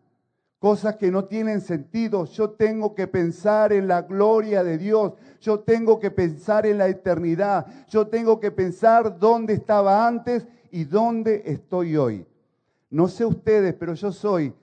cosas 0.59 0.97
que 0.97 1.11
no 1.11 1.25
tienen 1.25 1.61
sentido. 1.61 2.25
Yo 2.25 2.51
tengo 2.51 2.95
que 2.95 3.07
pensar 3.07 3.73
en 3.73 3.89
la 3.89 4.03
gloria 4.03 4.65
de 4.65 4.79
Dios. 4.79 5.13
Yo 5.41 5.61
tengo 5.61 6.01
que 6.01 6.11
pensar 6.11 6.67
en 6.67 6.79
la 6.79 6.89
eternidad. 6.89 7.67
Yo 7.89 8.09
tengo 8.09 8.41
que 8.41 8.51
pensar 8.51 9.19
dónde 9.19 9.55
estaba 9.55 10.07
antes 10.07 10.47
y 10.71 10.85
dónde 10.85 11.43
estoy 11.47 11.97
hoy. 11.97 12.27
No 12.91 13.09
sé 13.09 13.25
ustedes, 13.25 13.75
pero 13.75 13.95
yo 13.95 14.13
soy 14.13 14.55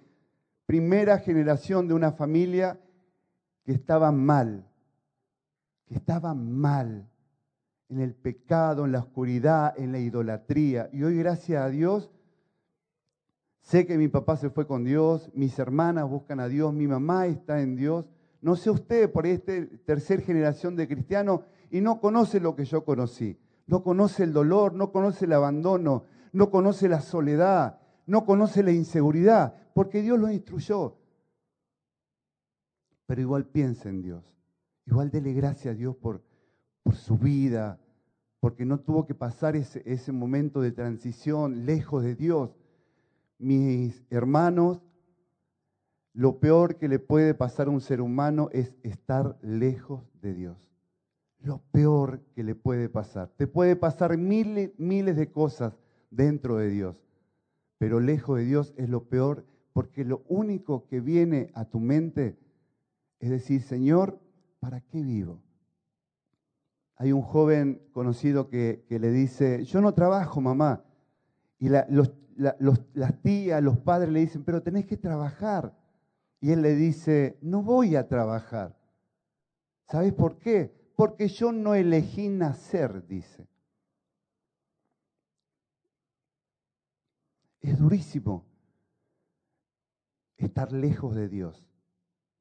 primera 0.65 1.19
generación 1.19 1.87
de 1.87 1.93
una 1.93 2.11
familia 2.11 2.79
que 3.63 3.71
estaba 3.71 4.11
mal, 4.11 4.65
que 5.85 5.95
estaba 5.95 6.33
mal 6.33 7.07
en 7.89 8.01
el 8.01 8.13
pecado, 8.13 8.85
en 8.85 8.91
la 8.91 8.99
oscuridad, 8.99 9.73
en 9.77 9.91
la 9.91 9.99
idolatría. 9.99 10.89
Y 10.91 11.03
hoy, 11.03 11.17
gracias 11.17 11.63
a 11.63 11.69
Dios, 11.69 12.11
Sé 13.65 13.87
que 13.87 13.97
mi 13.97 14.07
papá 14.07 14.37
se 14.37 14.51
fue 14.51 14.67
con 14.67 14.83
Dios, 14.83 15.31
mis 15.33 15.57
hermanas 15.57 16.07
buscan 16.07 16.39
a 16.39 16.47
Dios, 16.47 16.71
mi 16.71 16.85
mamá 16.85 17.25
está 17.25 17.61
en 17.61 17.75
Dios. 17.75 18.05
No 18.39 18.55
sé 18.55 18.69
usted, 18.69 19.11
por 19.11 19.25
esta 19.25 19.53
tercera 19.85 20.21
generación 20.21 20.75
de 20.75 20.87
cristianos, 20.87 21.41
y 21.71 21.81
no 21.81 21.99
conoce 21.99 22.39
lo 22.39 22.55
que 22.55 22.63
yo 22.63 22.85
conocí. 22.85 23.39
No 23.65 23.81
conoce 23.81 24.21
el 24.21 24.33
dolor, 24.33 24.75
no 24.75 24.91
conoce 24.91 25.25
el 25.25 25.33
abandono, 25.33 26.03
no 26.31 26.51
conoce 26.51 26.87
la 26.87 27.01
soledad, 27.01 27.79
no 28.05 28.23
conoce 28.23 28.61
la 28.61 28.71
inseguridad, 28.71 29.55
porque 29.73 30.03
Dios 30.03 30.19
lo 30.19 30.29
instruyó. 30.29 30.99
Pero 33.07 33.19
igual 33.19 33.45
piensa 33.45 33.89
en 33.89 34.03
Dios. 34.03 34.31
Igual 34.85 35.09
dele 35.09 35.33
gracias 35.33 35.73
a 35.73 35.75
Dios 35.75 35.95
por, 35.95 36.21
por 36.83 36.93
su 36.93 37.17
vida, 37.17 37.79
porque 38.39 38.63
no 38.63 38.79
tuvo 38.79 39.07
que 39.07 39.15
pasar 39.15 39.55
ese, 39.55 39.81
ese 39.87 40.11
momento 40.11 40.61
de 40.61 40.71
transición 40.71 41.65
lejos 41.65 42.03
de 42.03 42.13
Dios 42.13 42.51
mis 43.37 44.03
hermanos, 44.09 44.81
lo 46.13 46.39
peor 46.39 46.77
que 46.77 46.87
le 46.87 46.99
puede 46.99 47.33
pasar 47.33 47.67
a 47.67 47.71
un 47.71 47.81
ser 47.81 48.01
humano 48.01 48.49
es 48.51 48.75
estar 48.83 49.37
lejos 49.41 50.03
de 50.21 50.33
Dios. 50.33 50.71
Lo 51.39 51.61
peor 51.71 52.21
que 52.33 52.43
le 52.43 52.55
puede 52.55 52.89
pasar. 52.89 53.29
Te 53.35 53.47
puede 53.47 53.75
pasar 53.75 54.17
miles, 54.17 54.71
miles 54.77 55.17
de 55.17 55.29
cosas 55.29 55.73
dentro 56.09 56.57
de 56.57 56.69
Dios, 56.69 57.03
pero 57.77 57.99
lejos 57.99 58.37
de 58.37 58.45
Dios 58.45 58.73
es 58.77 58.89
lo 58.89 59.03
peor 59.03 59.45
porque 59.73 60.05
lo 60.05 60.23
único 60.29 60.87
que 60.87 61.01
viene 61.01 61.51
a 61.53 61.65
tu 61.65 61.81
mente 61.81 62.37
es 63.19 63.29
decir, 63.29 63.61
Señor, 63.61 64.19
¿para 64.59 64.79
qué 64.81 65.01
vivo? 65.01 65.41
Hay 66.95 67.11
un 67.11 67.21
joven 67.21 67.81
conocido 67.91 68.47
que, 68.47 68.85
le 68.87 69.11
dice, 69.11 69.65
yo 69.65 69.81
no 69.81 69.93
trabajo, 69.93 70.39
mamá. 70.39 70.83
Y 71.59 71.69
los, 71.89 72.13
las 72.35 73.21
tías, 73.21 73.63
los 73.63 73.77
padres 73.79 74.11
le 74.11 74.19
dicen, 74.19 74.43
pero 74.43 74.61
tenés 74.61 74.85
que 74.85 74.97
trabajar. 74.97 75.77
Y 76.41 76.51
él 76.51 76.61
le 76.61 76.75
dice, 76.75 77.37
no 77.41 77.63
voy 77.63 77.95
a 77.95 78.07
trabajar. 78.07 78.77
¿Sabes 79.87 80.13
por 80.13 80.39
qué? 80.39 80.73
Porque 80.95 81.27
yo 81.27 81.51
no 81.51 81.75
elegí 81.75 82.29
nacer, 82.29 83.05
dice. 83.07 83.47
Es 87.61 87.79
durísimo 87.79 88.45
estar 90.37 90.71
lejos 90.71 91.15
de 91.15 91.29
Dios, 91.29 91.67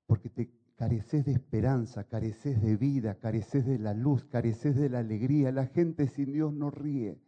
porque 0.06 0.28
te 0.28 0.50
careces 0.76 1.24
de 1.24 1.32
esperanza, 1.32 2.04
careces 2.04 2.60
de 2.60 2.76
vida, 2.76 3.14
careces 3.18 3.64
de 3.64 3.78
la 3.78 3.94
luz, 3.94 4.24
careces 4.24 4.76
de 4.76 4.90
la 4.90 4.98
alegría. 4.98 5.52
La 5.52 5.66
gente 5.66 6.08
sin 6.08 6.32
Dios 6.32 6.52
no 6.52 6.70
ríe, 6.70 7.18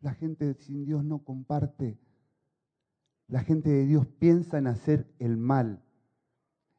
la 0.00 0.14
gente 0.14 0.54
sin 0.54 0.84
Dios 0.84 1.04
no 1.04 1.24
comparte. 1.24 1.98
La 3.28 3.40
gente 3.40 3.68
de 3.68 3.84
Dios 3.84 4.06
piensa 4.18 4.56
en 4.56 4.66
hacer 4.66 5.06
el 5.18 5.36
mal, 5.36 5.82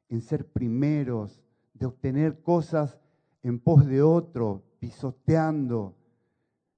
en 0.09 0.21
ser 0.21 0.47
primeros, 0.47 1.41
de 1.73 1.85
obtener 1.85 2.41
cosas 2.41 2.99
en 3.43 3.59
pos 3.59 3.85
de 3.85 4.01
otro, 4.01 4.63
pisoteando, 4.79 5.95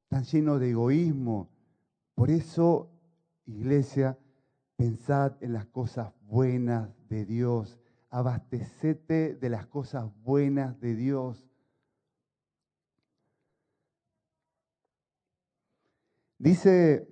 tan 0.09 0.25
lleno 0.25 0.59
de 0.59 0.71
egoísmo. 0.71 1.49
Por 2.15 2.29
eso, 2.29 2.91
iglesia, 3.45 4.19
pensad 4.75 5.41
en 5.41 5.53
las 5.53 5.67
cosas 5.67 6.13
buenas 6.23 6.89
de 7.07 7.25
Dios, 7.25 7.79
abastecete 8.09 9.35
de 9.35 9.49
las 9.49 9.67
cosas 9.67 10.11
buenas 10.21 10.79
de 10.81 10.95
Dios. 10.95 11.47
Dice 16.37 17.10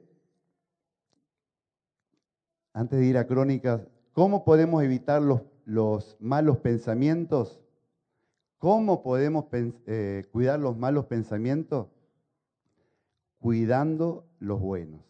antes 2.79 2.97
de 2.97 3.05
ir 3.07 3.17
a 3.17 3.27
crónicas, 3.27 3.81
¿cómo 4.13 4.45
podemos 4.45 4.81
evitar 4.83 5.21
los, 5.21 6.15
malos 6.21 6.59
pensamientos? 6.59 7.59
¿Cómo 8.57 9.03
podemos 9.03 9.47
eh, 9.85 10.25
cuidar 10.31 10.61
los 10.61 10.77
malos 10.77 11.05
pensamientos? 11.05 11.87
Cuidando 13.37 14.29
los 14.39 14.61
buenos. 14.61 15.01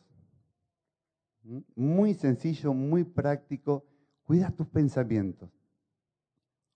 Muy 1.75 2.15
sencillo, 2.15 2.73
muy 2.73 3.03
práctico. 3.03 3.85
Cuida 4.23 4.49
tus 4.49 4.67
pensamientos. 4.67 5.51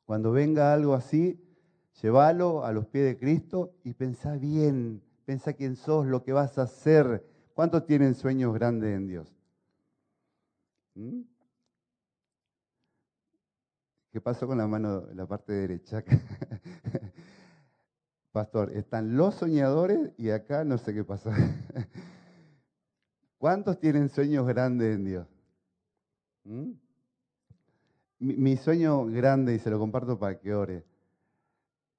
Cuando 0.06 0.32
venga 0.32 0.76
algo 0.76 0.94
así, 0.94 1.44
llévalo 2.04 2.66
a 2.66 2.72
los 2.72 2.86
pies 2.86 3.06
de 3.06 3.18
Cristo 3.18 3.74
y 3.84 3.96
pensá 3.96 4.36
bien, 4.36 5.02
pensá 5.26 5.54
quién 5.54 5.76
sos, 5.76 6.06
lo 6.06 6.24
que 6.24 6.34
vas 6.34 6.60
a 6.60 6.64
hacer. 6.64 7.26
¿Cuántos 7.56 7.88
tienen 7.88 8.14
sueños 8.14 8.54
grandes 8.54 8.96
en 8.96 9.08
Dios? 9.08 9.43
¿Mm? 10.96 11.22
¿Qué 14.12 14.22
pasó 14.22 14.46
con 14.46 14.60
la 14.60 14.68
mano, 14.68 15.08
la 15.14 15.26
parte 15.26 15.54
derecha? 15.54 16.04
Pastor, 18.32 18.72
están 18.76 19.18
los 19.18 19.36
soñadores 19.36 20.12
y 20.18 20.30
acá 20.30 20.64
no 20.64 20.78
sé 20.78 20.94
qué 20.94 21.04
pasó. 21.04 21.32
¿Cuántos 23.40 23.80
tienen 23.80 24.10
sueños 24.10 24.48
grandes 24.48 24.96
en 24.96 25.06
Dios? 25.06 25.28
¿Mm? 26.44 26.72
Mi, 28.20 28.56
sueño 28.56 29.06
grande, 29.06 29.56
y 29.56 29.60
se 29.60 29.70
lo 29.70 29.80
comparto 29.80 30.18
para 30.18 30.40
que 30.40 30.54
ore, 30.54 30.86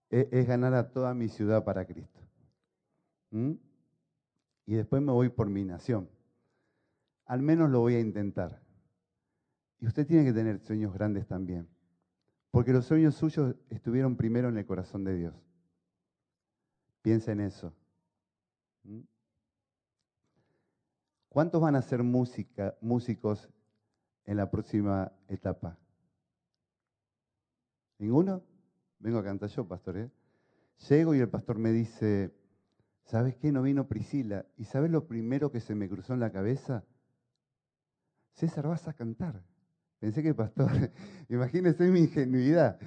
es, 0.08 0.26
es 0.30 0.46
ganar 0.46 0.72
a 0.74 0.90
toda 0.90 1.12
mi 1.14 1.28
ciudad 1.28 1.64
para 1.64 1.84
Cristo. 1.84 2.20
¿Mm? 3.30 3.52
Y 4.66 4.74
después 4.74 5.02
me 5.02 5.12
voy 5.12 5.28
por 5.28 5.50
mi 5.50 5.64
nación. 5.64 6.08
Al 7.26 7.42
menos 7.42 7.70
lo 7.70 7.80
voy 7.80 7.96
a 7.96 8.00
intentar. 8.00 8.63
Y 9.84 9.86
usted 9.86 10.06
tiene 10.06 10.24
que 10.24 10.32
tener 10.32 10.60
sueños 10.60 10.94
grandes 10.94 11.26
también, 11.26 11.68
porque 12.50 12.72
los 12.72 12.86
sueños 12.86 13.16
suyos 13.16 13.54
estuvieron 13.68 14.16
primero 14.16 14.48
en 14.48 14.56
el 14.56 14.64
corazón 14.64 15.04
de 15.04 15.14
Dios. 15.14 15.34
Piensa 17.02 17.32
en 17.32 17.40
eso. 17.40 17.70
¿Mm? 18.84 19.00
¿Cuántos 21.28 21.60
van 21.60 21.76
a 21.76 21.82
ser 21.82 22.02
música, 22.02 22.74
músicos 22.80 23.50
en 24.24 24.38
la 24.38 24.50
próxima 24.50 25.12
etapa? 25.28 25.76
¿Ninguno? 27.98 28.42
Vengo 29.00 29.18
a 29.18 29.22
cantar 29.22 29.50
yo, 29.50 29.68
pastor. 29.68 29.98
¿eh? 29.98 30.10
Llego 30.88 31.14
y 31.14 31.18
el 31.18 31.28
pastor 31.28 31.58
me 31.58 31.72
dice, 31.72 32.34
¿sabes 33.02 33.36
qué? 33.36 33.52
No 33.52 33.60
vino 33.60 33.86
Priscila. 33.86 34.46
¿Y 34.56 34.64
sabes 34.64 34.90
lo 34.90 35.06
primero 35.06 35.52
que 35.52 35.60
se 35.60 35.74
me 35.74 35.90
cruzó 35.90 36.14
en 36.14 36.20
la 36.20 36.32
cabeza? 36.32 36.86
César, 38.32 38.66
vas 38.66 38.88
a 38.88 38.94
cantar. 38.94 39.44
Pensé 40.04 40.22
que 40.22 40.34
pastor, 40.34 40.70
imagínese 41.30 41.90
mi 41.90 42.00
ingenuidad. 42.00 42.78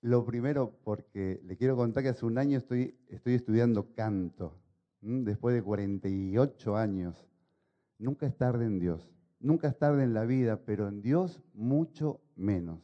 Lo 0.00 0.24
primero, 0.24 0.78
porque 0.84 1.40
le 1.44 1.56
quiero 1.56 1.74
contar 1.74 2.04
que 2.04 2.10
hace 2.10 2.24
un 2.24 2.38
año 2.38 2.56
estoy, 2.56 2.96
estoy 3.08 3.34
estudiando 3.34 3.92
canto, 3.96 4.60
después 5.00 5.56
de 5.56 5.62
48 5.64 6.76
años. 6.76 7.28
Nunca 7.98 8.26
es 8.26 8.36
tarde 8.36 8.64
en 8.66 8.78
Dios, 8.78 9.10
nunca 9.40 9.66
es 9.66 9.76
tarde 9.76 10.04
en 10.04 10.14
la 10.14 10.24
vida, 10.24 10.60
pero 10.64 10.86
en 10.86 11.02
Dios 11.02 11.42
mucho 11.52 12.20
menos, 12.36 12.78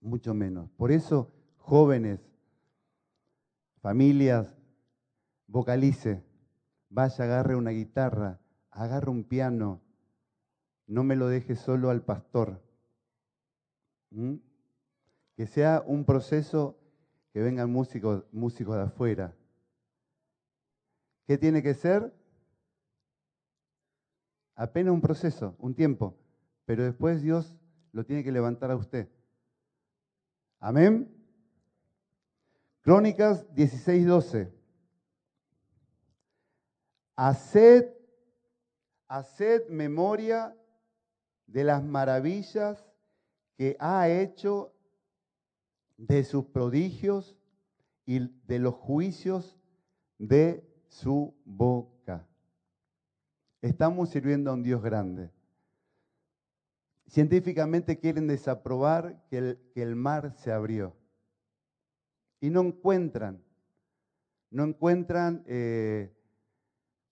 mucho 0.00 0.34
menos. 0.34 0.68
Por 0.72 0.90
eso, 0.90 1.30
jóvenes, 1.56 2.18
familias, 3.80 4.56
vocalice, 5.46 6.24
vaya, 6.90 7.22
agarre 7.22 7.54
una 7.54 7.70
guitarra, 7.70 8.40
agarre 8.72 9.12
un 9.12 9.22
piano, 9.22 9.85
no 10.86 11.04
me 11.04 11.16
lo 11.16 11.28
deje 11.28 11.56
solo 11.56 11.90
al 11.90 12.02
pastor. 12.02 12.60
Que 14.10 15.46
sea 15.46 15.82
un 15.86 16.04
proceso 16.04 16.78
que 17.32 17.40
vengan 17.40 17.70
músicos, 17.70 18.24
músicos 18.32 18.76
de 18.76 18.82
afuera. 18.82 19.34
¿Qué 21.26 21.36
tiene 21.36 21.62
que 21.62 21.74
ser? 21.74 22.14
Apenas 24.54 24.94
un 24.94 25.00
proceso, 25.00 25.54
un 25.58 25.74
tiempo, 25.74 26.16
pero 26.64 26.84
después 26.84 27.20
Dios 27.20 27.54
lo 27.92 28.04
tiene 28.04 28.24
que 28.24 28.32
levantar 28.32 28.70
a 28.70 28.76
usted. 28.76 29.08
Amén. 30.60 31.12
Crónicas 32.80 33.46
16:12. 33.54 34.52
Haced, 37.16 37.92
haced 39.08 39.68
memoria 39.68 40.56
de 41.46 41.64
las 41.64 41.82
maravillas 41.84 42.84
que 43.56 43.76
ha 43.80 44.08
hecho 44.08 44.72
de 45.96 46.24
sus 46.24 46.46
prodigios 46.46 47.36
y 48.04 48.30
de 48.46 48.58
los 48.58 48.74
juicios 48.74 49.56
de 50.18 50.64
su 50.88 51.34
boca. 51.44 52.26
Estamos 53.62 54.10
sirviendo 54.10 54.50
a 54.50 54.54
un 54.54 54.62
Dios 54.62 54.82
grande. 54.82 55.30
Científicamente 57.08 57.98
quieren 57.98 58.26
desaprobar 58.26 59.24
que 59.28 59.38
el, 59.38 59.58
que 59.74 59.82
el 59.82 59.96
mar 59.96 60.34
se 60.36 60.52
abrió. 60.52 60.94
Y 62.40 62.50
no 62.50 62.60
encuentran, 62.60 63.42
no 64.50 64.64
encuentran 64.64 65.42
eh, 65.46 66.15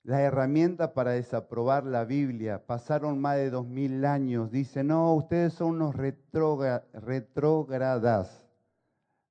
la 0.04 0.20
herramienta 0.20 0.94
para 0.94 1.12
desaprobar 1.12 1.84
la 1.84 2.04
Biblia. 2.04 2.66
Pasaron 2.66 3.20
más 3.20 3.36
de 3.36 3.50
dos 3.50 3.66
mil 3.66 4.04
años. 4.04 4.50
Dicen, 4.50 4.88
no, 4.88 5.14
ustedes 5.14 5.54
son 5.54 5.82
unos 5.82 5.96
retrógradas. 5.96 8.44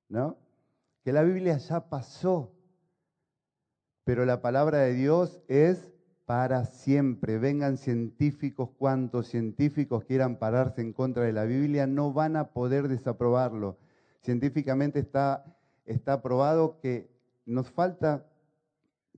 ¿no? 0.08 0.36
Que 1.04 1.12
la 1.12 1.22
Biblia 1.22 1.56
ya 1.58 1.88
pasó, 1.88 2.52
pero 4.04 4.24
la 4.24 4.42
palabra 4.42 4.78
de 4.78 4.94
Dios 4.94 5.40
es 5.48 5.92
para 6.24 6.64
siempre. 6.64 7.38
Vengan 7.38 7.76
científicos, 7.76 8.70
cuantos 8.76 9.28
científicos 9.28 10.04
quieran 10.04 10.38
pararse 10.38 10.80
en 10.80 10.92
contra 10.92 11.22
de 11.22 11.32
la 11.32 11.44
Biblia, 11.44 11.86
no 11.86 12.12
van 12.12 12.36
a 12.36 12.52
poder 12.52 12.88
desaprobarlo. 12.88 13.78
Científicamente 14.22 14.98
está, 14.98 15.56
está 15.84 16.20
probado 16.20 16.80
que 16.80 17.14
nos 17.44 17.70
falta, 17.70 18.26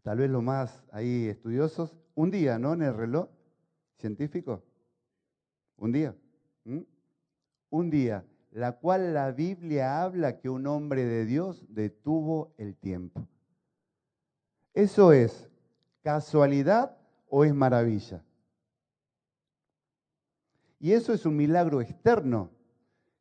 tal 0.07 0.19
vez 0.19 0.31
lo 0.31 0.41
más 0.41 0.85
ahí 0.93 1.27
estudiosos, 1.27 1.97
un 2.15 2.31
día, 2.31 2.61
¿no? 2.61 2.75
En 2.75 2.83
el 2.83 2.95
reloj 2.95 3.29
científico. 3.99 4.63
Un 5.79 5.91
día. 5.91 6.15
Un 7.71 7.91
día 7.91 8.25
la 8.53 8.79
cual 8.79 9.15
la 9.15 9.33
Biblia 9.33 10.01
habla 10.01 10.39
que 10.39 10.49
un 10.49 10.69
hombre 10.69 11.05
de 11.05 11.25
Dios 11.25 11.67
detuvo 11.71 12.55
el 12.57 12.77
tiempo. 12.77 13.27
¿Eso 14.75 15.13
es 15.13 15.51
casualidad 16.05 16.97
o 17.29 17.45
es 17.45 17.53
maravilla? 17.53 18.23
Y 20.79 20.93
eso 20.93 21.13
es 21.15 21.27
un 21.27 21.37
milagro 21.37 21.81
externo. 21.81 22.53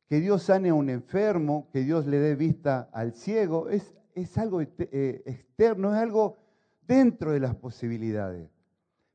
Que 0.08 0.20
Dios 0.20 0.44
sane 0.44 0.68
a 0.68 0.74
un 0.74 0.88
enfermo, 0.88 1.68
que 1.72 1.80
Dios 1.80 2.06
le 2.06 2.20
dé 2.20 2.36
vista 2.36 2.88
al 2.92 3.12
ciego, 3.12 3.70
es, 3.70 3.92
es 4.14 4.38
algo 4.38 4.60
eh, 4.60 5.22
externo, 5.26 5.92
es 5.92 6.00
algo 6.00 6.45
dentro 6.86 7.32
de 7.32 7.40
las 7.40 7.54
posibilidades. 7.54 8.48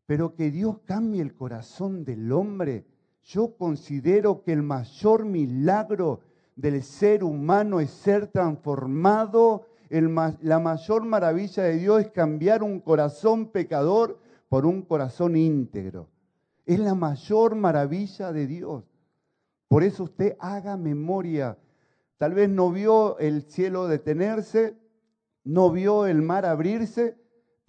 Pero 0.06 0.36
que 0.36 0.52
Dios 0.52 0.80
cambie 0.86 1.22
el 1.22 1.34
corazón 1.36 2.04
del 2.04 2.32
hombre 2.32 2.86
yo 3.24 3.56
considero 3.56 4.44
que 4.44 4.54
el 4.54 4.64
mayor 4.64 5.26
milagro 5.26 6.22
del 6.56 6.84
ser 6.84 7.24
humano 7.24 7.80
es 7.80 7.92
ser 7.92 8.28
transformado. 8.28 9.68
la 9.90 10.60
mayor 10.60 11.04
maravilla 11.04 11.64
de 11.64 11.78
Dios 11.78 12.02
es 12.02 12.12
cambiar 12.12 12.64
un 12.64 12.80
corazón 12.80 13.48
pecador 13.48 14.20
por 14.50 14.66
un 14.66 14.82
corazón 14.82 15.36
íntegro. 15.36 16.10
Es 16.66 16.80
la 16.80 16.96
mayor 16.96 17.56
maravilla 17.56 18.32
de 18.32 18.48
Dios. 18.48 18.84
Por 19.68 19.84
eso 19.84 20.04
usted 20.04 20.36
haga 20.40 20.78
memoria. 20.78 21.58
Tal 22.18 22.34
vez 22.34 22.50
no 22.50 22.72
vio 22.72 23.18
el 23.20 23.44
cielo 23.44 23.88
detenerse, 23.88 24.76
no 25.44 25.72
vio 25.72 26.06
el 26.06 26.22
mar 26.22 26.46
abrirse, 26.46 27.18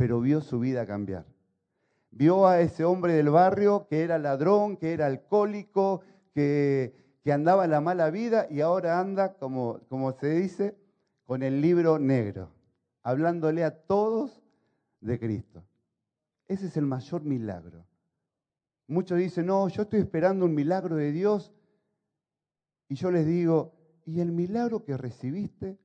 pero 0.03 0.21
vio 0.21 0.41
su 0.41 0.59
vida 0.59 0.85
cambiar 0.85 1.25
vio 2.11 2.49
a 2.49 2.61
ese 2.61 2.85
hombre 2.85 3.13
del 3.13 3.31
barrio 3.31 3.87
que 3.89 4.03
era 4.03 4.19
ladrón, 4.19 4.77
que 4.77 4.93
era 4.93 5.07
alcohólico, 5.07 6.01
que, 6.35 6.93
andaba 7.33 7.67
en 7.67 7.71
la 7.71 7.81
mala 7.81 8.11
vida 8.11 8.49
y 8.51 8.63
ahora 8.63 8.99
anda, 8.99 9.35
como, 9.35 9.79
como 9.89 10.11
se 10.11 10.31
dice, 10.31 10.77
con 11.25 11.45
el 11.45 11.61
libro 11.61 12.01
negro, 12.01 12.51
hablándole 13.05 13.63
a 13.63 13.71
todos 13.71 14.43
de 15.01 15.21
Cristo. 15.21 15.65
Ese 16.49 16.67
es 16.67 16.77
el 16.77 16.85
mayor 16.85 17.23
milagro. 17.23 17.87
Muchos 18.89 19.19
dicen, 19.19 19.47
no, 19.47 19.69
yo 19.69 19.83
estoy 19.83 20.01
esperando 20.01 20.47
un 20.47 20.55
milagro 20.55 20.97
de 20.97 21.13
Dios. 21.13 21.53
Y 22.89 22.97
yo 22.97 23.13
les 23.13 23.25
digo, 23.25 23.73
¿y 24.05 24.19
el 24.19 24.33
milagro 24.33 24.85
que 24.85 24.97
recibiste, 24.97 25.79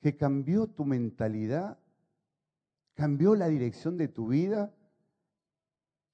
que 0.00 0.16
cambió 0.16 0.66
tu 0.66 0.84
mentalidad, 0.84 1.78
cambió 3.00 3.34
la 3.34 3.48
dirección 3.48 3.96
de 3.96 4.08
tu 4.08 4.28
vida? 4.28 4.72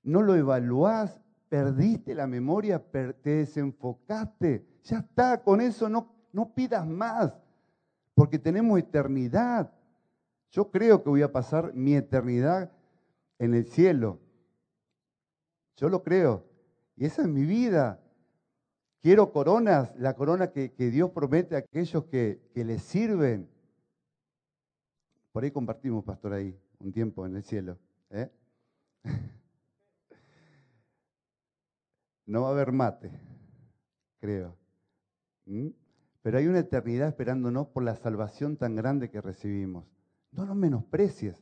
no 0.07 0.23
lo 0.23 0.37
evaluás, 0.37 1.21
perdiste 1.49 2.15
la 2.15 2.29
memoria, 2.29 2.79
te 2.79 3.31
desenfocaste. 3.31 4.65
Ya 4.85 4.99
está, 4.99 5.43
con 5.43 5.61
eso 5.61 5.89
no, 5.89 6.15
no 6.33 6.55
pidas 6.55 6.87
más, 6.87 7.37
porque 8.15 8.39
tenemos 8.39 8.79
eternidad. 8.79 9.73
Yo 10.53 10.71
creo 10.71 11.03
que 11.03 11.11
voy 11.11 11.23
a 11.23 11.33
pasar 11.33 11.75
mi 11.75 11.97
eternidad 11.97 12.71
en 13.41 13.55
el 13.55 13.67
cielo. 13.67 14.21
Yo 15.77 15.89
lo 15.89 16.05
creo. 16.05 16.45
Y 16.95 17.05
esa 17.05 17.23
es 17.23 17.29
mi 17.29 17.45
vida. 17.45 18.01
Quiero 19.03 19.33
coronas, 19.33 19.93
la 19.97 20.15
corona 20.15 20.53
que, 20.53 20.71
Dios 20.79 21.11
promete 21.11 21.57
a 21.57 21.59
aquellos 21.59 22.05
que, 22.05 22.49
que 22.55 22.65
le 22.65 22.79
sirven. 22.79 23.51
Por 25.33 25.43
ahí 25.43 25.51
compartimos, 25.51 26.05
pastor, 26.05 26.33
ahí, 26.33 26.57
un 26.81 26.93
tiempo 26.93 27.27
en 27.27 27.37
el 27.37 27.43
cielo. 27.43 27.79
¿eh? 28.11 28.31
no 32.27 32.43
va 32.43 32.49
a 32.49 32.53
haber 32.53 32.73
mate, 32.73 33.11
creo. 34.19 34.57
Pero 36.23 36.39
hay 36.39 36.47
una 36.47 36.59
eternidad 36.59 37.09
esperándonos 37.09 37.69
por 37.69 37.85
la 37.85 37.95
salvación 37.95 38.57
tan 38.57 38.75
grande 38.75 39.11
que 39.11 39.21
recibimos. 39.21 39.85
No 40.33 40.45
lo 40.45 40.55
menosprecies. 40.55 41.41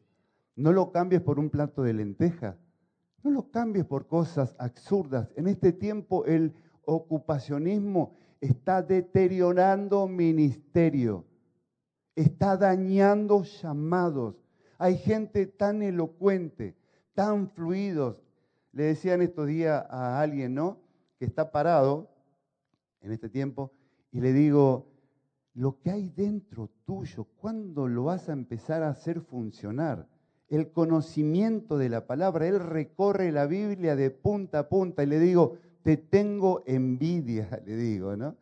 No 0.57 0.73
lo 0.73 0.93
cambies 0.93 1.23
por 1.23 1.39
un 1.39 1.51
plato 1.51 1.83
de 1.83 1.95
lenteja. 1.95 2.57
No 3.23 3.31
lo 3.31 3.51
cambies 3.51 3.87
por 3.87 4.07
cosas 4.07 4.55
absurdas. 4.59 5.33
En 5.37 5.49
este 5.49 5.73
tiempo 5.73 6.27
el 6.27 6.55
ocupacionismo 6.85 8.15
está 8.41 8.83
deteriorando 8.83 10.07
ministerio. 10.07 11.25
Está 12.15 12.57
dañando 12.57 13.43
llamados. 13.43 14.37
Hay 14.79 14.99
gente 14.99 15.47
tan 15.47 15.83
elocuente, 15.83 16.75
tan 17.15 17.51
fluidos, 17.51 18.17
le 18.73 18.85
decían 18.85 19.23
estos 19.23 19.47
días 19.47 19.85
a 19.89 20.21
alguien, 20.21 20.55
¿no? 20.55 20.79
Que 21.19 21.25
está 21.25 21.51
parado 21.53 22.11
en 23.01 23.13
este 23.13 23.29
tiempo 23.29 23.73
y 24.11 24.21
le 24.21 24.33
digo, 24.33 24.87
lo 25.55 25.79
que 25.81 25.91
hay 25.91 26.09
dentro 26.09 26.71
tuyo, 26.85 27.29
¿cuándo 27.37 27.87
lo 27.87 28.05
vas 28.05 28.29
a 28.29 28.33
empezar 28.33 28.83
a 28.83 28.91
hacer 28.91 29.21
funcionar? 29.21 30.09
el 30.49 30.71
conocimiento 30.71 31.79
de 31.79 31.89
la 31.89 32.07
palabra. 32.07 32.47
Él 32.47 32.61
recorre 32.61 33.33
la 33.33 33.47
Biblia 33.47 33.97
de 33.97 34.11
punta 34.11 34.61
a 34.61 34.69
punta 34.69 35.03
y 35.03 35.07
le 35.07 35.19
digo, 35.19 35.57
te 35.83 35.97
tengo 35.97 36.63
envidia, 36.67 37.49
le 37.67 37.77
digo, 37.77 38.17
¿no? 38.17 38.37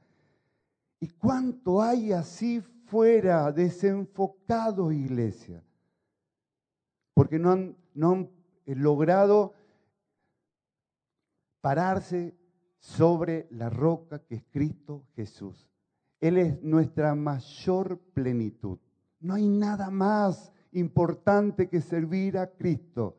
¿Y 1.00 1.08
cuánto 1.08 1.82
hay 1.82 2.12
así 2.12 2.60
fuera, 2.86 3.50
desenfocado, 3.50 4.92
iglesia? 4.92 5.62
Porque 7.22 7.38
no 7.38 7.52
han, 7.52 7.76
no 7.94 8.10
han 8.10 8.30
logrado 8.66 9.54
pararse 11.60 12.34
sobre 12.80 13.46
la 13.52 13.70
roca 13.70 14.18
que 14.18 14.34
es 14.34 14.44
Cristo 14.50 15.04
Jesús. 15.14 15.70
Él 16.18 16.36
es 16.36 16.60
nuestra 16.64 17.14
mayor 17.14 18.00
plenitud. 18.12 18.76
No 19.20 19.34
hay 19.34 19.46
nada 19.46 19.88
más 19.88 20.50
importante 20.72 21.68
que 21.68 21.80
servir 21.80 22.38
a 22.38 22.48
Cristo. 22.48 23.16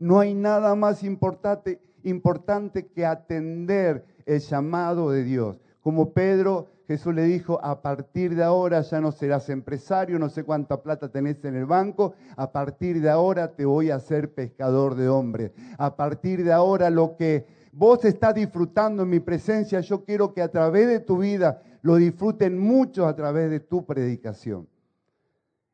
No 0.00 0.18
hay 0.18 0.34
nada 0.34 0.74
más 0.74 1.04
importante, 1.04 1.80
importante 2.02 2.88
que 2.88 3.06
atender 3.06 4.04
el 4.26 4.40
llamado 4.40 5.12
de 5.12 5.22
Dios. 5.22 5.60
Como 5.84 6.14
Pedro, 6.14 6.70
Jesús 6.88 7.14
le 7.14 7.24
dijo, 7.24 7.62
a 7.62 7.82
partir 7.82 8.34
de 8.34 8.42
ahora 8.42 8.80
ya 8.80 9.02
no 9.02 9.12
serás 9.12 9.50
empresario, 9.50 10.18
no 10.18 10.30
sé 10.30 10.42
cuánta 10.42 10.82
plata 10.82 11.10
tenés 11.10 11.44
en 11.44 11.56
el 11.56 11.66
banco, 11.66 12.14
a 12.38 12.52
partir 12.52 13.02
de 13.02 13.10
ahora 13.10 13.54
te 13.54 13.66
voy 13.66 13.90
a 13.90 13.96
hacer 13.96 14.32
pescador 14.32 14.94
de 14.94 15.10
hombres. 15.10 15.52
A 15.76 15.94
partir 15.94 16.42
de 16.42 16.54
ahora 16.54 16.88
lo 16.88 17.18
que 17.18 17.44
vos 17.70 18.02
estás 18.06 18.34
disfrutando 18.34 19.02
en 19.02 19.10
mi 19.10 19.20
presencia, 19.20 19.80
yo 19.80 20.06
quiero 20.06 20.32
que 20.32 20.40
a 20.40 20.48
través 20.48 20.88
de 20.88 21.00
tu 21.00 21.18
vida 21.18 21.60
lo 21.82 21.96
disfruten 21.96 22.58
muchos 22.58 23.06
a 23.06 23.14
través 23.14 23.50
de 23.50 23.60
tu 23.60 23.84
predicación. 23.84 24.66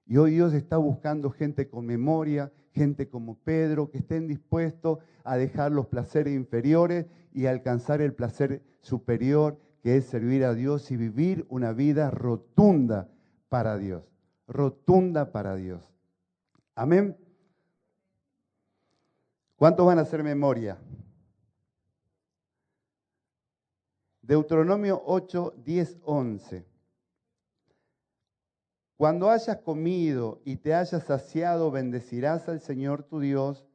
Y 0.07 0.17
hoy 0.17 0.33
Dios 0.33 0.55
está 0.55 0.77
buscando 0.77 1.31
gente 1.31 1.69
con 1.69 1.87
memoria, 1.87 2.51
gente 2.73 3.09
como 3.09 3.37
Pedro, 3.37 3.93
que 3.93 3.99
estén 3.99 4.27
dispuestos 4.27 4.99
a 5.23 5.37
dejar 5.37 5.71
los 5.71 5.87
placeres 5.87 6.35
inferiores 6.35 7.07
y 7.33 7.47
alcanzar 7.47 8.01
el 8.01 8.13
placer 8.13 8.61
superior, 8.81 9.57
que 9.83 9.97
es 9.97 10.07
servir 10.07 10.45
a 10.45 10.55
Dios 10.55 10.91
y 10.91 10.97
vivir 10.97 11.47
una 11.49 11.73
vida 11.73 12.11
rotunda 12.11 13.09
para 13.49 13.79
Dios. 13.79 14.05
Rotunda 14.47 15.33
para 15.33 15.57
Dios. 15.57 15.91
Amén. 16.75 17.17
¿Cuántos 19.57 19.87
van 19.87 19.99
a 19.99 20.03
hacer 20.03 20.23
memoria? 20.23 20.79
Deuteronomio 24.23 25.03
8, 25.05 25.55
10, 25.65 25.99
11. 26.05 26.67
Cuando 28.97 29.31
hayas 29.31 29.57
comido 29.59 30.41
y 30.45 30.57
te 30.57 30.75
hayas 30.75 31.05
saciado, 31.05 31.71
bendecirás 31.71 32.49
al 32.49 32.61
Señor 32.61 33.03
tu 33.03 33.19
Dios 33.19 33.67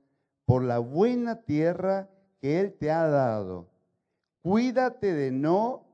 por 0.45 0.63
la 0.63 0.79
buena 0.79 1.41
tierra 1.41 2.09
que 2.39 2.59
Él 2.59 2.73
te 2.73 2.91
ha 2.91 3.07
dado. 3.07 3.67
Cuídate 4.41 5.13
de 5.13 5.31
no 5.31 5.84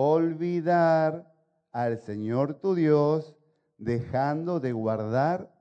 olvidar 0.00 1.34
al 1.72 1.98
Señor 1.98 2.54
tu 2.54 2.76
Dios, 2.76 3.34
dejando 3.78 4.60
de 4.60 4.70
guardar 4.70 5.52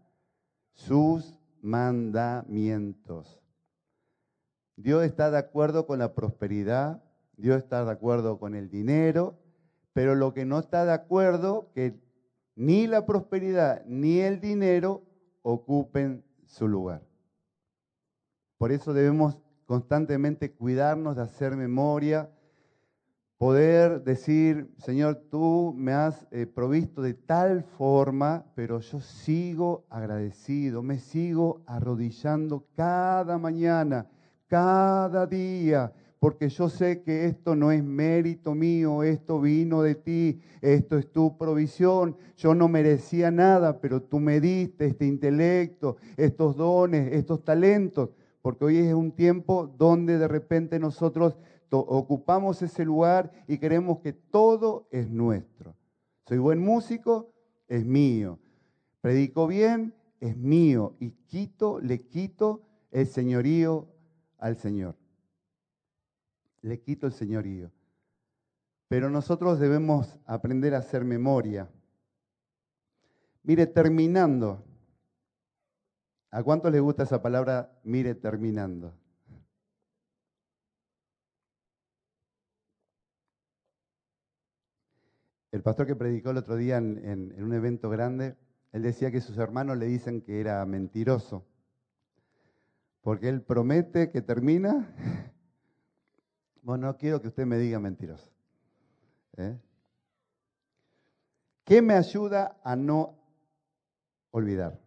sus 0.75 1.39
mandamientos. 1.59 3.41
Dios 4.75 5.05
está 5.05 5.31
de 5.31 5.39
acuerdo 5.39 5.87
con 5.87 5.97
la 5.97 6.13
prosperidad, 6.13 7.03
Dios 7.35 7.57
está 7.57 7.83
de 7.83 7.89
acuerdo 7.89 8.37
con 8.37 8.53
el 8.53 8.69
dinero, 8.69 9.39
pero 9.93 10.13
lo 10.13 10.35
que 10.35 10.45
no 10.45 10.59
está 10.59 10.85
de 10.85 10.93
acuerdo, 10.93 11.71
que 11.73 11.99
ni 12.55 12.85
la 12.85 13.07
prosperidad 13.07 13.83
ni 13.87 14.19
el 14.19 14.39
dinero 14.39 15.01
ocupen 15.41 16.23
su 16.45 16.67
lugar. 16.67 17.01
Por 18.59 18.71
eso 18.71 18.93
debemos 18.93 19.41
constantemente 19.65 20.53
cuidarnos 20.53 21.15
de 21.15 21.23
hacer 21.23 21.55
memoria, 21.55 22.29
poder 23.37 24.03
decir, 24.03 24.69
Señor, 24.77 25.23
tú 25.29 25.73
me 25.77 25.93
has 25.93 26.25
eh, 26.31 26.45
provisto 26.45 27.01
de 27.01 27.13
tal 27.13 27.63
forma, 27.63 28.45
pero 28.55 28.79
yo 28.79 28.99
sigo 28.99 29.85
agradecido, 29.89 30.81
me 30.81 30.99
sigo 30.99 31.61
arrodillando 31.65 32.65
cada 32.75 33.37
mañana, 33.37 34.07
cada 34.47 35.27
día 35.27 35.93
porque 36.19 36.49
yo 36.49 36.67
sé 36.67 37.01
que 37.03 37.25
esto 37.25 37.55
no 37.55 37.71
es 37.71 37.83
mérito 37.83 38.55
mío, 38.55 39.03
esto 39.03 39.39
vino 39.39 39.83
de 39.83 39.95
ti, 39.95 40.39
esto 40.61 40.97
es 40.97 41.11
tu 41.11 41.37
provisión. 41.37 42.17
Yo 42.37 42.55
no 42.55 42.67
merecía 42.67 43.29
nada, 43.29 43.79
pero 43.79 44.01
tú 44.01 44.19
me 44.19 44.39
diste 44.41 44.87
este 44.87 45.05
intelecto, 45.05 45.97
estos 46.17 46.55
dones, 46.55 47.13
estos 47.13 47.43
talentos, 47.43 48.09
porque 48.41 48.65
hoy 48.65 48.77
es 48.77 48.93
un 48.93 49.11
tiempo 49.11 49.71
donde 49.77 50.17
de 50.17 50.27
repente 50.27 50.79
nosotros 50.79 51.37
ocupamos 51.69 52.61
ese 52.61 52.85
lugar 52.85 53.31
y 53.47 53.57
creemos 53.57 53.99
que 53.99 54.13
todo 54.13 54.87
es 54.91 55.09
nuestro. 55.09 55.75
Soy 56.25 56.37
buen 56.37 56.59
músico, 56.59 57.33
es 57.67 57.85
mío. 57.85 58.39
Predico 59.01 59.47
bien, 59.47 59.93
es 60.19 60.35
mío. 60.37 60.95
Y 60.99 61.11
quito, 61.27 61.79
le 61.79 62.07
quito 62.07 62.61
el 62.91 63.07
señorío 63.07 63.87
al 64.37 64.57
Señor 64.57 64.95
le 66.67 66.81
quito 66.81 67.07
el 67.07 67.13
señorío. 67.13 67.71
Pero 68.87 69.09
nosotros 69.09 69.59
debemos 69.59 70.19
aprender 70.25 70.75
a 70.75 70.79
hacer 70.79 71.03
memoria. 71.03 71.69
Mire, 73.43 73.67
terminando. 73.67 74.63
¿A 76.29 76.43
cuántos 76.43 76.71
les 76.71 76.81
gusta 76.81 77.03
esa 77.03 77.21
palabra, 77.21 77.71
mire, 77.83 78.15
terminando? 78.15 78.93
El 85.57 85.63
pastor 85.63 85.87
que 85.87 85.95
predicó 85.95 86.29
el 86.29 86.37
otro 86.37 86.55
día 86.55 86.77
en, 86.77 87.33
un 87.43 87.51
evento 87.51 87.89
grande, 87.89 88.37
él 88.73 88.83
decía 88.83 89.09
que 89.09 89.21
sus 89.21 89.39
hermanos 89.39 89.75
le 89.79 89.87
dicen 89.87 90.21
que 90.21 90.39
era 90.39 90.63
mentiroso, 90.67 91.47
porque 93.01 93.27
él 93.27 93.41
promete 93.41 94.11
que 94.11 94.21
termina 94.21 94.93
bueno, 96.61 96.85
no 96.85 96.97
quiero 96.97 97.23
que 97.23 97.29
usted 97.29 97.47
me 97.47 97.57
diga 97.57 97.79
mentiroso. 97.79 98.29
¿eh? 99.37 99.57
¿Qué 101.63 101.81
me 101.81 101.95
ayuda 101.95 102.59
a 102.63 102.75
no 102.75 103.17
olvidar? 104.29 104.79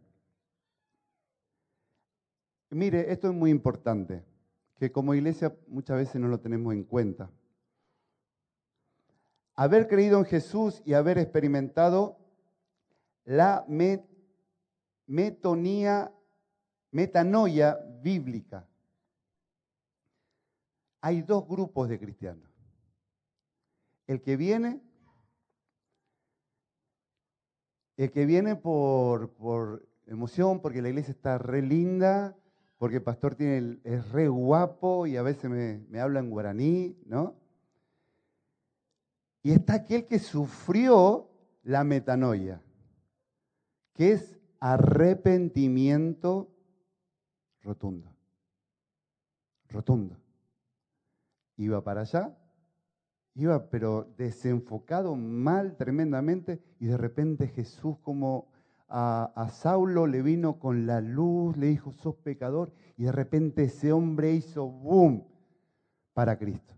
Mire, 2.71 3.11
esto 3.11 3.27
es 3.27 3.35
muy 3.35 3.51
importante, 3.51 4.23
que 4.79 4.93
como 4.93 5.15
iglesia 5.15 5.53
muchas 5.67 5.97
veces 5.97 6.21
no 6.21 6.29
lo 6.29 6.39
tenemos 6.39 6.73
en 6.73 6.85
cuenta. 6.85 7.29
Haber 9.61 9.89
creído 9.89 10.19
en 10.21 10.25
Jesús 10.25 10.81
y 10.87 10.95
haber 10.95 11.19
experimentado 11.19 12.17
la 13.27 13.63
metonía, 15.07 16.11
metanoia 16.93 17.79
bíblica 18.01 18.67
hay 21.03 21.21
dos 21.21 21.47
grupos 21.47 21.91
de 21.91 22.01
cristianos. 22.01 22.49
El 24.07 24.23
que 24.23 24.39
viene, 24.39 24.81
el 27.99 28.11
que 28.13 28.25
viene 28.25 28.57
por, 28.57 29.35
por 29.35 29.87
emoción, 30.07 30.61
porque 30.63 30.81
la 30.81 30.89
iglesia 30.89 31.13
está 31.13 31.37
re 31.37 31.61
linda, 31.61 32.35
porque 32.79 32.97
el 32.97 33.03
pastor 33.03 33.35
tiene 33.35 33.79
es 33.85 34.11
re 34.11 34.27
guapo 34.29 35.07
y 35.07 35.19
a 35.19 35.23
veces 35.23 35.51
me, 35.51 35.85
me 35.91 36.01
habla 36.01 36.21
en 36.21 36.31
guaraní, 36.31 36.97
¿no? 37.05 37.40
Y 39.43 39.53
está 39.53 39.75
aquel 39.75 40.07
que 40.07 40.19
sufrió 40.19 41.31
la 41.63 41.85
metanoia, 41.85 42.61
que 43.95 44.13
es 44.13 44.39
arrepentimiento 44.59 46.51
rotundo. 47.63 48.13
Rotundo 49.69 50.21
iba 51.65 51.83
para 51.85 52.03
allá, 52.03 52.37
iba 53.35 53.69
pero 53.69 54.13
desenfocado 54.17 55.15
mal 55.15 55.77
tremendamente 55.77 56.63
y 56.79 56.87
de 56.87 56.97
repente 56.97 57.49
Jesús 57.49 57.99
como 57.99 58.49
a, 58.89 59.49
Saulo 59.53 60.07
le 60.07 60.23
vino 60.23 60.59
con 60.59 60.87
la 60.87 61.01
luz, 61.01 61.57
le 61.57 61.69
dijo, 61.69 61.93
sos 61.93 62.17
pecador 62.17 62.73
y 62.97 63.05
de 63.05 63.13
repente 63.13 63.65
ese 63.65 63.93
hombre 63.93 64.33
hizo 64.33 64.67
boom 64.69 65.25
para 66.13 66.39
Cristo. 66.39 66.75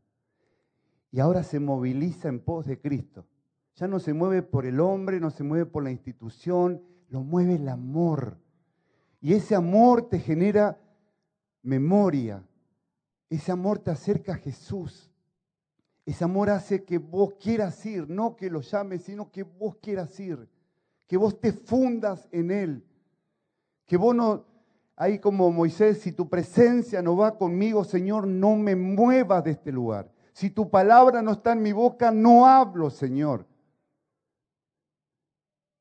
Y 1.13 1.21
ahora 1.21 1.45
se 1.45 1.61
moviliza 1.61 2.29
en 2.29 2.41
pos 2.41 2.67
de 2.67 2.81
Cristo. 2.81 3.27
Ya 3.77 3.87
no 3.87 4.01
se 4.01 4.15
mueve 4.15 4.43
por 4.43 4.67
el 4.67 4.81
hombre, 4.81 5.21
no 5.21 5.31
se 5.31 5.45
mueve 5.45 5.67
por 5.67 5.85
la 5.85 5.91
institución, 5.91 6.83
lo 7.09 7.23
mueve 7.23 7.57
el 7.57 7.69
amor. 7.69 8.39
Y 9.21 9.35
ese 9.35 9.55
amor 9.55 10.09
te 10.09 10.19
genera 10.19 10.81
memoria, 11.63 12.43
ese 13.29 13.53
amor 13.53 13.79
te 13.79 13.91
acerca 13.91 14.33
a 14.33 14.39
Jesús. 14.39 15.11
Ese 16.05 16.25
amor 16.25 16.51
hace 16.51 16.83
que 16.85 16.99
vos 16.99 17.35
quieras 17.41 17.85
ir, 17.87 18.09
no 18.09 18.35
que 18.35 18.51
lo 18.51 18.61
llames, 18.61 19.03
sino 19.03 19.31
que 19.31 19.45
vos 19.45 19.77
quieras 19.77 20.19
ir. 20.19 20.49
Que 21.07 21.17
vos 21.17 21.41
te 21.41 21.53
fundas 21.53 22.29
en 22.33 22.51
Él. 22.51 22.85
Que 23.87 23.97
vos 23.97 24.15
no, 24.15 24.45
ahí 24.97 25.19
como 25.19 25.51
Moisés, 25.51 26.01
si 26.01 26.13
tu 26.13 26.29
presencia 26.29 27.01
no 27.03 27.17
va 27.17 27.39
conmigo, 27.39 27.85
Señor, 27.85 28.27
no 28.27 28.57
me 28.57 28.75
muevas 28.75 29.45
de 29.45 29.53
este 29.53 29.71
lugar. 29.73 30.12
Si 30.33 30.51
tu 30.51 30.71
palabra 30.71 31.23
no 31.23 31.33
está 31.33 31.53
en 31.53 31.63
mi 31.63 31.73
boca, 31.73 32.11
no 32.11 32.47
hablo, 32.47 32.91
Señor. 32.91 33.47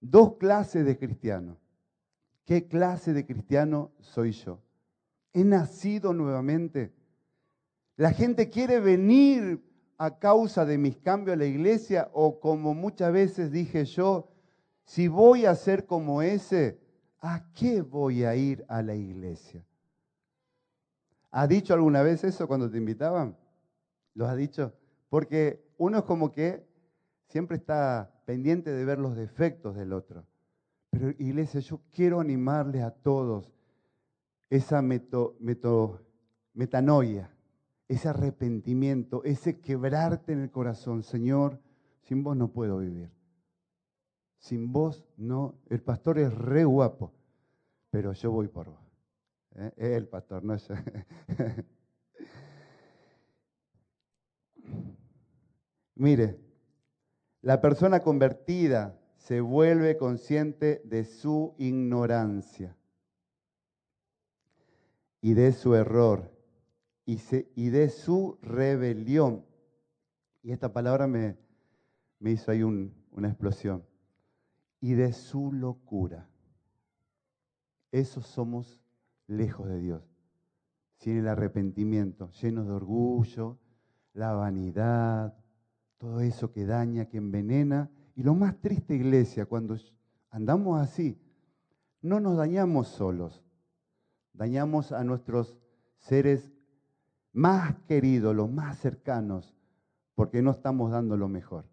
Dos 0.02 0.36
clases 0.38 0.86
de 0.86 0.98
cristianos. 0.98 1.58
¿Qué 2.46 2.68
clase 2.68 3.14
de 3.14 3.26
cristiano 3.26 3.92
soy 4.00 4.32
yo? 4.32 4.60
¿He 5.32 5.44
nacido 5.44 6.14
nuevamente? 6.14 6.92
La 7.96 8.12
gente 8.12 8.50
quiere 8.50 8.80
venir 8.80 9.64
a 9.98 10.18
causa 10.18 10.66
de 10.66 10.78
mis 10.78 10.98
cambios 10.98 11.36
a 11.36 11.38
la 11.38 11.46
iglesia 11.46 12.10
o 12.14 12.40
como 12.40 12.74
muchas 12.74 13.14
veces 13.14 13.52
dije 13.52 13.86
yo, 13.86 14.32
si 14.84 15.08
voy 15.08 15.46
a 15.46 15.56
ser 15.56 15.86
como 15.86 16.22
ese, 16.22 16.82
¿a 17.20 17.46
qué 17.54 17.82
voy 17.82 18.24
a 18.24 18.36
ir 18.36 18.66
a 18.68 18.82
la 18.82 18.96
iglesia? 18.96 19.64
¿Has 21.30 21.48
dicho 21.48 21.74
alguna 21.74 22.02
vez 22.02 22.24
eso 22.24 22.48
cuando 22.48 22.70
te 22.70 22.78
invitaban? 22.78 23.38
¿Lo 24.13 24.28
has 24.28 24.38
dicho? 24.38 24.74
Porque 25.10 25.63
uno 25.78 26.00
es 26.00 26.04
como 26.04 26.32
que 26.32 26.65
siempre 27.28 27.58
está 27.58 28.12
pendiente 28.26 28.71
de 28.71 28.86
ver 28.86 29.00
los 29.00 29.15
defectos 29.15 29.76
del 29.76 29.93
otro. 29.93 30.26
Pero 30.89 31.10
iglesia, 31.19 31.60
yo 31.62 31.82
quiero 31.91 32.19
animarles 32.19 32.84
a 32.84 32.91
todos 32.91 33.52
esa 34.50 34.82
metanoia, 36.54 37.32
ese 37.88 38.10
arrepentimiento, 38.10 39.24
ese 39.24 39.62
quebrarte 39.62 40.34
en 40.34 40.41
el 40.41 40.52
corazón. 40.52 41.04
Señor, 41.04 41.60
sin 42.02 42.24
vos 42.24 42.36
no 42.36 42.50
puedo 42.50 42.80
vivir. 42.80 43.10
Sin 44.38 44.74
vos 44.74 45.06
no. 45.15 45.56
El 45.69 45.82
pastor 45.82 46.19
es 46.19 46.34
re 46.34 46.65
guapo, 46.65 47.13
pero 47.89 48.12
yo 48.12 48.32
voy 48.32 48.50
por 48.50 48.69
vos. 48.69 48.80
¿Eh? 49.56 49.71
El 49.78 50.08
pastor, 50.08 50.43
no 50.43 50.54
es. 50.54 50.67
Mire, 56.02 56.40
la 57.44 57.62
persona 57.62 58.00
convertida 58.00 59.00
se 59.18 59.40
vuelve 59.40 59.98
consciente 59.98 60.82
de 60.84 61.06
su 61.06 61.54
ignorancia 61.60 62.76
y 65.22 65.36
de 65.36 65.54
su 65.54 65.76
error 65.76 66.36
y, 67.06 67.70
de 67.70 67.90
su 67.90 68.40
rebelión. 68.42 69.46
Y 70.42 70.54
esta 70.54 70.74
palabra 70.74 71.06
me, 71.06 71.38
hizo 72.20 72.50
ahí 72.50 72.64
una 72.64 73.28
explosión. 73.28 73.86
Y 74.80 74.94
de 74.94 75.14
su 75.14 75.52
locura. 75.52 76.28
Esos 77.92 78.26
somos 78.26 78.82
lejos 79.28 79.68
de 79.68 79.78
Dios, 79.78 80.02
sin 80.96 81.20
el 81.20 81.28
arrepentimiento, 81.28 82.32
llenos 82.42 82.66
de 82.66 82.74
orgullo, 82.74 83.60
la 84.14 84.34
vanidad, 84.34 85.38
todo 86.02 86.20
eso 86.22 86.52
que 86.52 86.66
daña, 86.66 87.06
que 87.06 87.18
envenena. 87.18 87.92
Y 88.16 88.24
lo 88.24 88.34
más 88.34 88.60
triste, 88.60 88.96
iglesia, 88.96 89.46
cuando 89.46 89.78
andamos 90.32 90.82
así, 90.82 91.22
no 92.02 92.20
nos 92.20 92.38
dañamos 92.38 92.88
solos, 92.88 93.44
dañamos 94.34 94.92
a 94.94 95.04
nuestros 95.04 95.60
seres 96.00 96.52
más 97.34 97.76
queridos, 97.88 98.36
los 98.36 98.52
más 98.52 98.80
cercanos, 98.80 99.56
porque 100.16 100.42
no 100.42 100.50
estamos 100.50 100.90
dando 100.90 101.18
lo 101.18 101.28
mejor, 101.28 101.66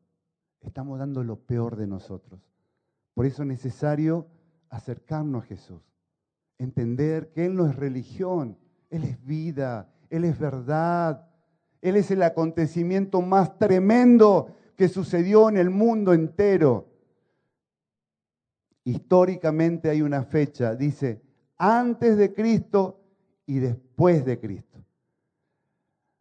estamos 0.60 0.98
dando 0.98 1.24
lo 1.24 1.40
peor 1.40 1.76
de 1.76 1.86
nosotros. 1.86 2.38
Por 3.14 3.24
eso 3.24 3.42
es 3.44 3.48
necesario 3.48 4.26
acercarnos 4.68 5.44
a 5.44 5.46
Jesús, 5.46 5.80
entender 6.58 7.32
que 7.32 7.46
Él 7.46 7.56
no 7.56 7.66
es 7.66 7.74
religión, 7.74 8.58
Él 8.90 9.04
es 9.04 9.24
vida, 9.24 9.90
Él 10.10 10.24
es 10.24 10.38
verdad, 10.38 11.27
Él 11.80 11.96
es 11.96 12.10
el 12.10 12.22
acontecimiento 12.22 13.20
más 13.22 13.58
tremendo 13.58 14.54
que 14.76 14.88
sucedió 14.88 15.48
en 15.48 15.56
el 15.56 15.70
mundo 15.70 16.12
entero. 16.12 16.88
Históricamente 18.84 19.90
hay 19.90 20.02
una 20.02 20.24
fecha, 20.24 20.74
dice, 20.74 21.20
antes 21.56 22.16
de 22.16 22.32
Cristo 22.32 23.00
y 23.46 23.58
después 23.58 24.24
de 24.24 24.38
Cristo 24.38 24.68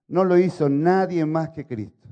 no 0.08 0.24
lo 0.24 0.38
hizo 0.38 0.70
nadie 0.70 1.26
más 1.26 1.50
que 1.50 1.65
Cristo. 1.65 2.08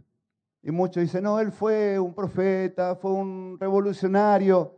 Y 0.62 0.72
muchos 0.72 1.04
dicen, 1.04 1.24
no, 1.24 1.40
él 1.40 1.52
fue 1.52 2.00
un 2.00 2.14
profeta, 2.14 2.96
fue 2.96 3.12
un 3.12 3.58
revolucionario. 3.60 4.76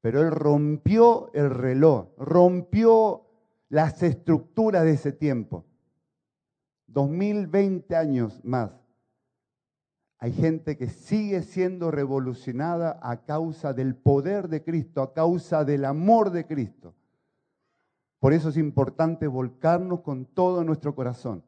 Pero 0.00 0.22
él 0.22 0.30
rompió 0.30 1.30
el 1.34 1.50
reloj, 1.50 2.08
rompió 2.16 3.26
las 3.68 4.02
estructuras 4.02 4.84
de 4.84 4.92
ese 4.92 5.12
tiempo. 5.12 5.66
2020 6.98 7.94
años 7.94 8.40
más. 8.42 8.72
Hay 10.18 10.32
gente 10.32 10.76
que 10.76 10.88
sigue 10.88 11.42
siendo 11.42 11.92
revolucionada 11.92 12.98
a 13.00 13.24
causa 13.24 13.72
del 13.72 13.94
poder 13.94 14.48
de 14.48 14.64
Cristo, 14.64 15.00
a 15.00 15.14
causa 15.14 15.64
del 15.64 15.84
amor 15.84 16.32
de 16.32 16.44
Cristo. 16.44 16.96
Por 18.18 18.32
eso 18.32 18.48
es 18.48 18.56
importante 18.56 19.28
volcarnos 19.28 20.00
con 20.00 20.24
todo 20.24 20.64
nuestro 20.64 20.96
corazón 20.96 21.44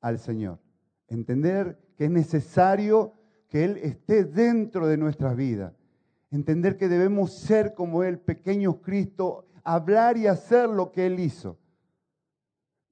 al 0.00 0.18
Señor. 0.18 0.58
Entender 1.06 1.78
que 1.96 2.06
es 2.06 2.10
necesario 2.10 3.12
que 3.48 3.64
Él 3.64 3.76
esté 3.76 4.24
dentro 4.24 4.88
de 4.88 4.96
nuestras 4.96 5.36
vidas. 5.36 5.74
Entender 6.32 6.76
que 6.76 6.88
debemos 6.88 7.34
ser 7.34 7.74
como 7.74 8.02
Él, 8.02 8.18
pequeños 8.18 8.78
Cristo, 8.82 9.46
hablar 9.62 10.16
y 10.16 10.26
hacer 10.26 10.68
lo 10.68 10.90
que 10.90 11.06
Él 11.06 11.20
hizo. 11.20 11.56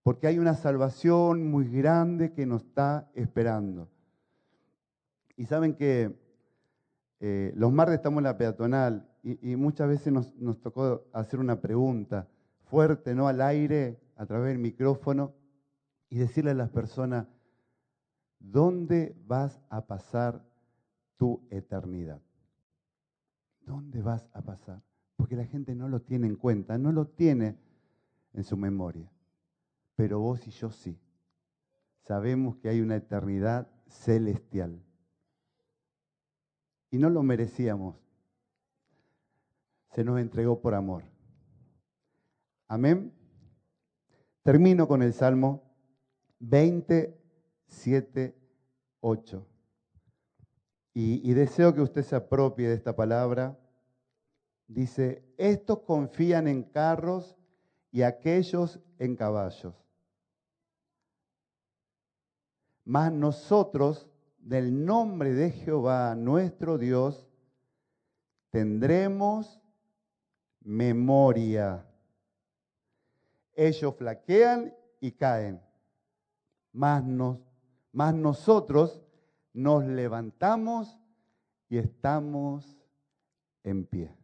Porque 0.07 0.29
hay 0.29 0.39
una 0.39 0.55
salvación 0.55 1.51
muy 1.51 1.69
grande 1.69 2.33
que 2.33 2.47
nos 2.47 2.63
está 2.63 3.11
esperando. 3.15 3.89
Y 5.37 5.47
saben 5.47 5.75
que 5.75 6.17
eh, 7.19 7.53
los 7.57 7.73
martes 7.73 7.97
estamos 7.97 8.19
en 8.19 8.25
la 8.25 8.39
peatonal 8.39 9.11
y, 9.25 9.57
muchas 9.57 9.89
veces 9.89 10.13
nos, 10.13 10.33
nos 10.37 10.61
tocó 10.61 11.09
hacer 11.13 11.41
una 11.41 11.61
pregunta 11.61 12.29
fuerte, 12.67 13.17
¿no? 13.17 13.27
Al 13.27 13.41
aire, 13.41 13.99
a 14.15 14.27
través 14.27 14.51
del 14.51 14.59
micrófono, 14.59 15.35
y 16.09 16.19
decirle 16.19 16.53
a 16.53 16.55
las 16.55 16.71
personas, 16.71 17.27
¿dónde 18.39 19.17
vas 19.27 19.61
a 19.71 19.87
pasar 19.87 20.41
tu 21.17 21.43
eternidad? 21.51 22.23
¿Dónde 23.63 24.03
vas 24.03 24.29
a 24.35 24.43
pasar? 24.43 24.81
Porque 25.17 25.35
la 25.35 25.47
gente 25.47 25.75
no 25.75 25.89
lo 25.89 26.01
tiene 26.01 26.29
en 26.29 26.37
cuenta, 26.37 26.79
no 26.79 26.93
lo 26.93 27.09
tiene 27.09 27.59
en 28.35 28.45
su 28.45 28.57
memoria. 28.57 29.11
Pero 29.97 30.21
vos 30.21 30.47
y 30.47 30.51
yo 30.51 30.71
sí. 30.71 31.01
Sabemos 32.07 32.57
que 32.57 32.69
hay 32.69 32.81
una 32.81 32.97
eternidad 32.97 33.69
celestial. 33.89 34.81
Y 36.91 36.99
no 36.99 37.11
lo 37.11 37.23
merecíamos. 37.23 37.97
Se 39.93 40.05
nos 40.05 40.21
entregó 40.21 40.61
por 40.61 40.75
amor. 40.75 41.03
Amén. 42.69 43.13
Termino 44.43 44.87
con 44.87 45.03
el 45.03 45.15
Salmo 45.15 45.65
27, 46.41 48.39
8. 49.01 49.47
Y, 50.93 51.29
y 51.29 51.35
deseo 51.35 51.75
que 51.75 51.81
usted 51.81 52.03
se 52.03 52.15
apropie 52.15 52.69
de 52.69 52.75
esta 52.75 52.95
palabra. 52.95 53.59
Dice, 54.69 55.25
estos 55.39 55.81
confían 55.81 56.47
en 56.49 56.63
carros 56.63 57.37
y 57.91 58.03
aquellos 58.03 58.81
en 58.99 59.17
caballos. 59.17 59.86
Mas 62.87 63.13
nosotros, 63.13 64.09
del 64.39 64.85
nombre 64.85 65.35
de 65.35 65.51
Jehová 65.51 66.15
nuestro 66.15 66.79
Dios, 66.79 67.29
tendremos 68.51 69.61
memoria. 70.61 71.85
Ellos 73.55 73.93
flaquean 73.97 74.73
y 75.01 75.11
caen. 75.11 75.61
Más, 76.73 77.03
nosotros 78.15 79.03
nos 79.53 79.85
levantamos 79.85 80.97
y 81.69 81.79
estamos 81.79 82.79
en 83.65 83.85
pie. 83.85 84.17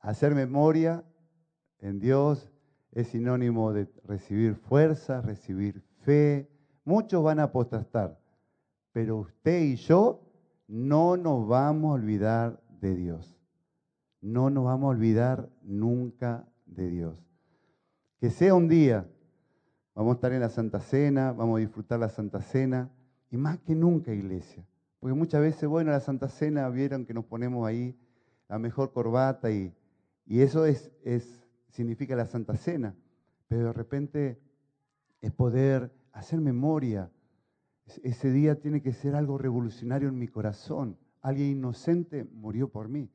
Hacer 0.00 0.34
memoria 0.34 1.02
en 1.78 2.00
Dios 2.00 2.52
es 2.92 3.08
sinónimo 3.08 3.72
de 3.72 3.88
recibir 4.04 4.56
fuerza, 4.56 5.22
recibir 5.22 5.80
fe. 6.02 6.50
Muchos 6.86 7.20
van 7.20 7.40
a 7.40 7.42
apostastar, 7.42 8.16
pero 8.92 9.16
usted 9.16 9.60
y 9.60 9.74
yo 9.74 10.22
no 10.68 11.16
nos 11.16 11.48
vamos 11.48 11.90
a 11.90 11.94
olvidar 11.94 12.62
de 12.80 12.94
Dios. 12.94 13.36
No 14.20 14.50
nos 14.50 14.66
vamos 14.66 14.86
a 14.86 14.90
olvidar 14.90 15.50
nunca 15.62 16.46
de 16.64 16.88
Dios. 16.88 17.26
Que 18.20 18.30
sea 18.30 18.54
un 18.54 18.68
día, 18.68 19.04
vamos 19.96 20.12
a 20.12 20.14
estar 20.14 20.32
en 20.32 20.38
la 20.38 20.48
Santa 20.48 20.78
Cena, 20.78 21.32
vamos 21.32 21.56
a 21.56 21.60
disfrutar 21.60 21.98
la 21.98 22.08
Santa 22.08 22.40
Cena, 22.40 22.88
y 23.32 23.36
más 23.36 23.58
que 23.58 23.74
nunca, 23.74 24.12
iglesia. 24.12 24.64
Porque 25.00 25.14
muchas 25.14 25.40
veces, 25.40 25.68
bueno, 25.68 25.90
la 25.90 25.98
Santa 25.98 26.28
Cena 26.28 26.68
vieron 26.68 27.04
que 27.04 27.14
nos 27.14 27.24
ponemos 27.24 27.66
ahí 27.66 27.98
la 28.48 28.60
mejor 28.60 28.92
corbata 28.92 29.50
y, 29.50 29.74
Y 30.24 30.42
eso 30.42 30.64
es, 30.64 30.92
es, 31.02 31.44
significa 31.68 32.14
la 32.14 32.26
Santa 32.26 32.56
Cena. 32.56 32.94
Pero 33.48 33.64
de 33.64 33.72
repente 33.72 34.40
es 35.20 35.32
poder 35.32 35.90
hacer 36.16 36.40
memoria. 36.40 37.10
Ese 38.02 38.30
día 38.32 38.58
tiene 38.58 38.82
que 38.82 38.92
ser 38.92 39.14
algo 39.14 39.38
revolucionario 39.38 40.08
en 40.08 40.18
mi 40.18 40.28
corazón. 40.28 40.98
Alguien 41.20 41.50
inocente 41.50 42.24
murió 42.24 42.68
por 42.68 42.88
mí. 42.88 43.10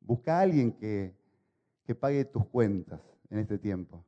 Busca 0.00 0.38
a 0.38 0.42
alguien 0.42 0.72
que, 0.72 1.16
que 1.84 1.94
pague 1.94 2.24
tus 2.24 2.46
cuentas 2.46 3.00
en 3.30 3.38
este 3.38 3.58
tiempo. 3.58 4.04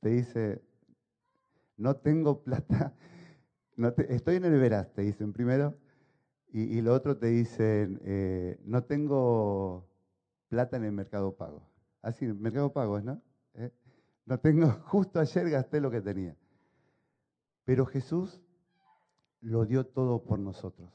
Te 0.00 0.08
dice, 0.08 0.62
no 1.76 1.96
tengo 1.96 2.42
plata, 2.42 2.94
no 3.76 3.88
estoy 4.08 4.36
en 4.36 4.44
el 4.44 4.58
veraz, 4.58 4.92
te 4.92 5.02
dicen 5.02 5.32
primero, 5.32 5.76
y, 6.52 6.80
lo 6.80 6.94
otro 6.94 7.18
te 7.18 7.26
dicen, 7.26 8.00
eh, 8.02 8.58
no 8.64 8.84
tengo 8.84 9.86
plata 10.48 10.78
en 10.78 10.84
el 10.84 10.92
mercado 10.92 11.36
pago. 11.36 11.68
Así, 12.00 12.24
el 12.24 12.34
mercado 12.34 12.72
pago, 12.72 12.98
¿no? 13.02 13.20
No 14.26 14.38
tengo, 14.38 14.70
justo 14.86 15.20
ayer 15.20 15.48
gasté 15.48 15.80
lo 15.80 15.90
que 15.90 16.00
tenía. 16.00 16.36
Pero 17.64 17.86
Jesús 17.86 18.42
lo 19.40 19.64
dio 19.64 19.86
todo 19.86 20.22
por 20.22 20.38
nosotros. 20.38 20.92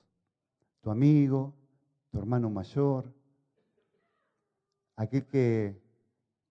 Tu 0.81 0.91
amigo, 0.91 1.53
tu 2.11 2.19
hermano 2.19 2.49
mayor, 2.49 3.13
aquel 4.95 5.25
que 5.25 5.81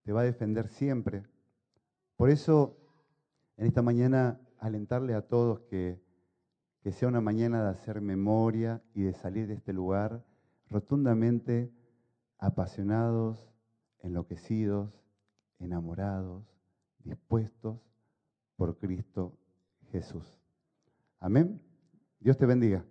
te 0.03 0.13
va 0.13 0.23
a 0.23 0.25
defender 0.25 0.69
siempre. 0.69 1.25
Por 2.17 2.31
eso, 2.31 2.77
en 3.57 3.67
esta 3.67 3.83
mañana, 3.83 4.41
alentarle 4.59 5.15
a 5.15 5.27
todos 5.27 5.61
que 5.61 6.01
sea 6.93 7.09
una 7.09 7.21
mañana 7.21 7.63
de 7.63 7.71
hacer 7.71 8.01
memoria 8.01 8.83
y 8.95 9.03
de 9.03 9.13
salir 9.13 9.47
de 9.47 9.55
este 9.55 9.73
lugar 9.73 10.25
rotundamente 10.71 11.71
apasionados, 12.39 13.53
enloquecidos, 14.03 15.03
enamorados, 15.59 16.50
dispuestos 17.05 17.79
por 18.57 18.79
Cristo 18.79 19.39
Jesús. 19.91 20.41
Amén. 21.19 21.61
Dios 22.21 22.37
te 22.37 22.47
bendiga. 22.47 22.85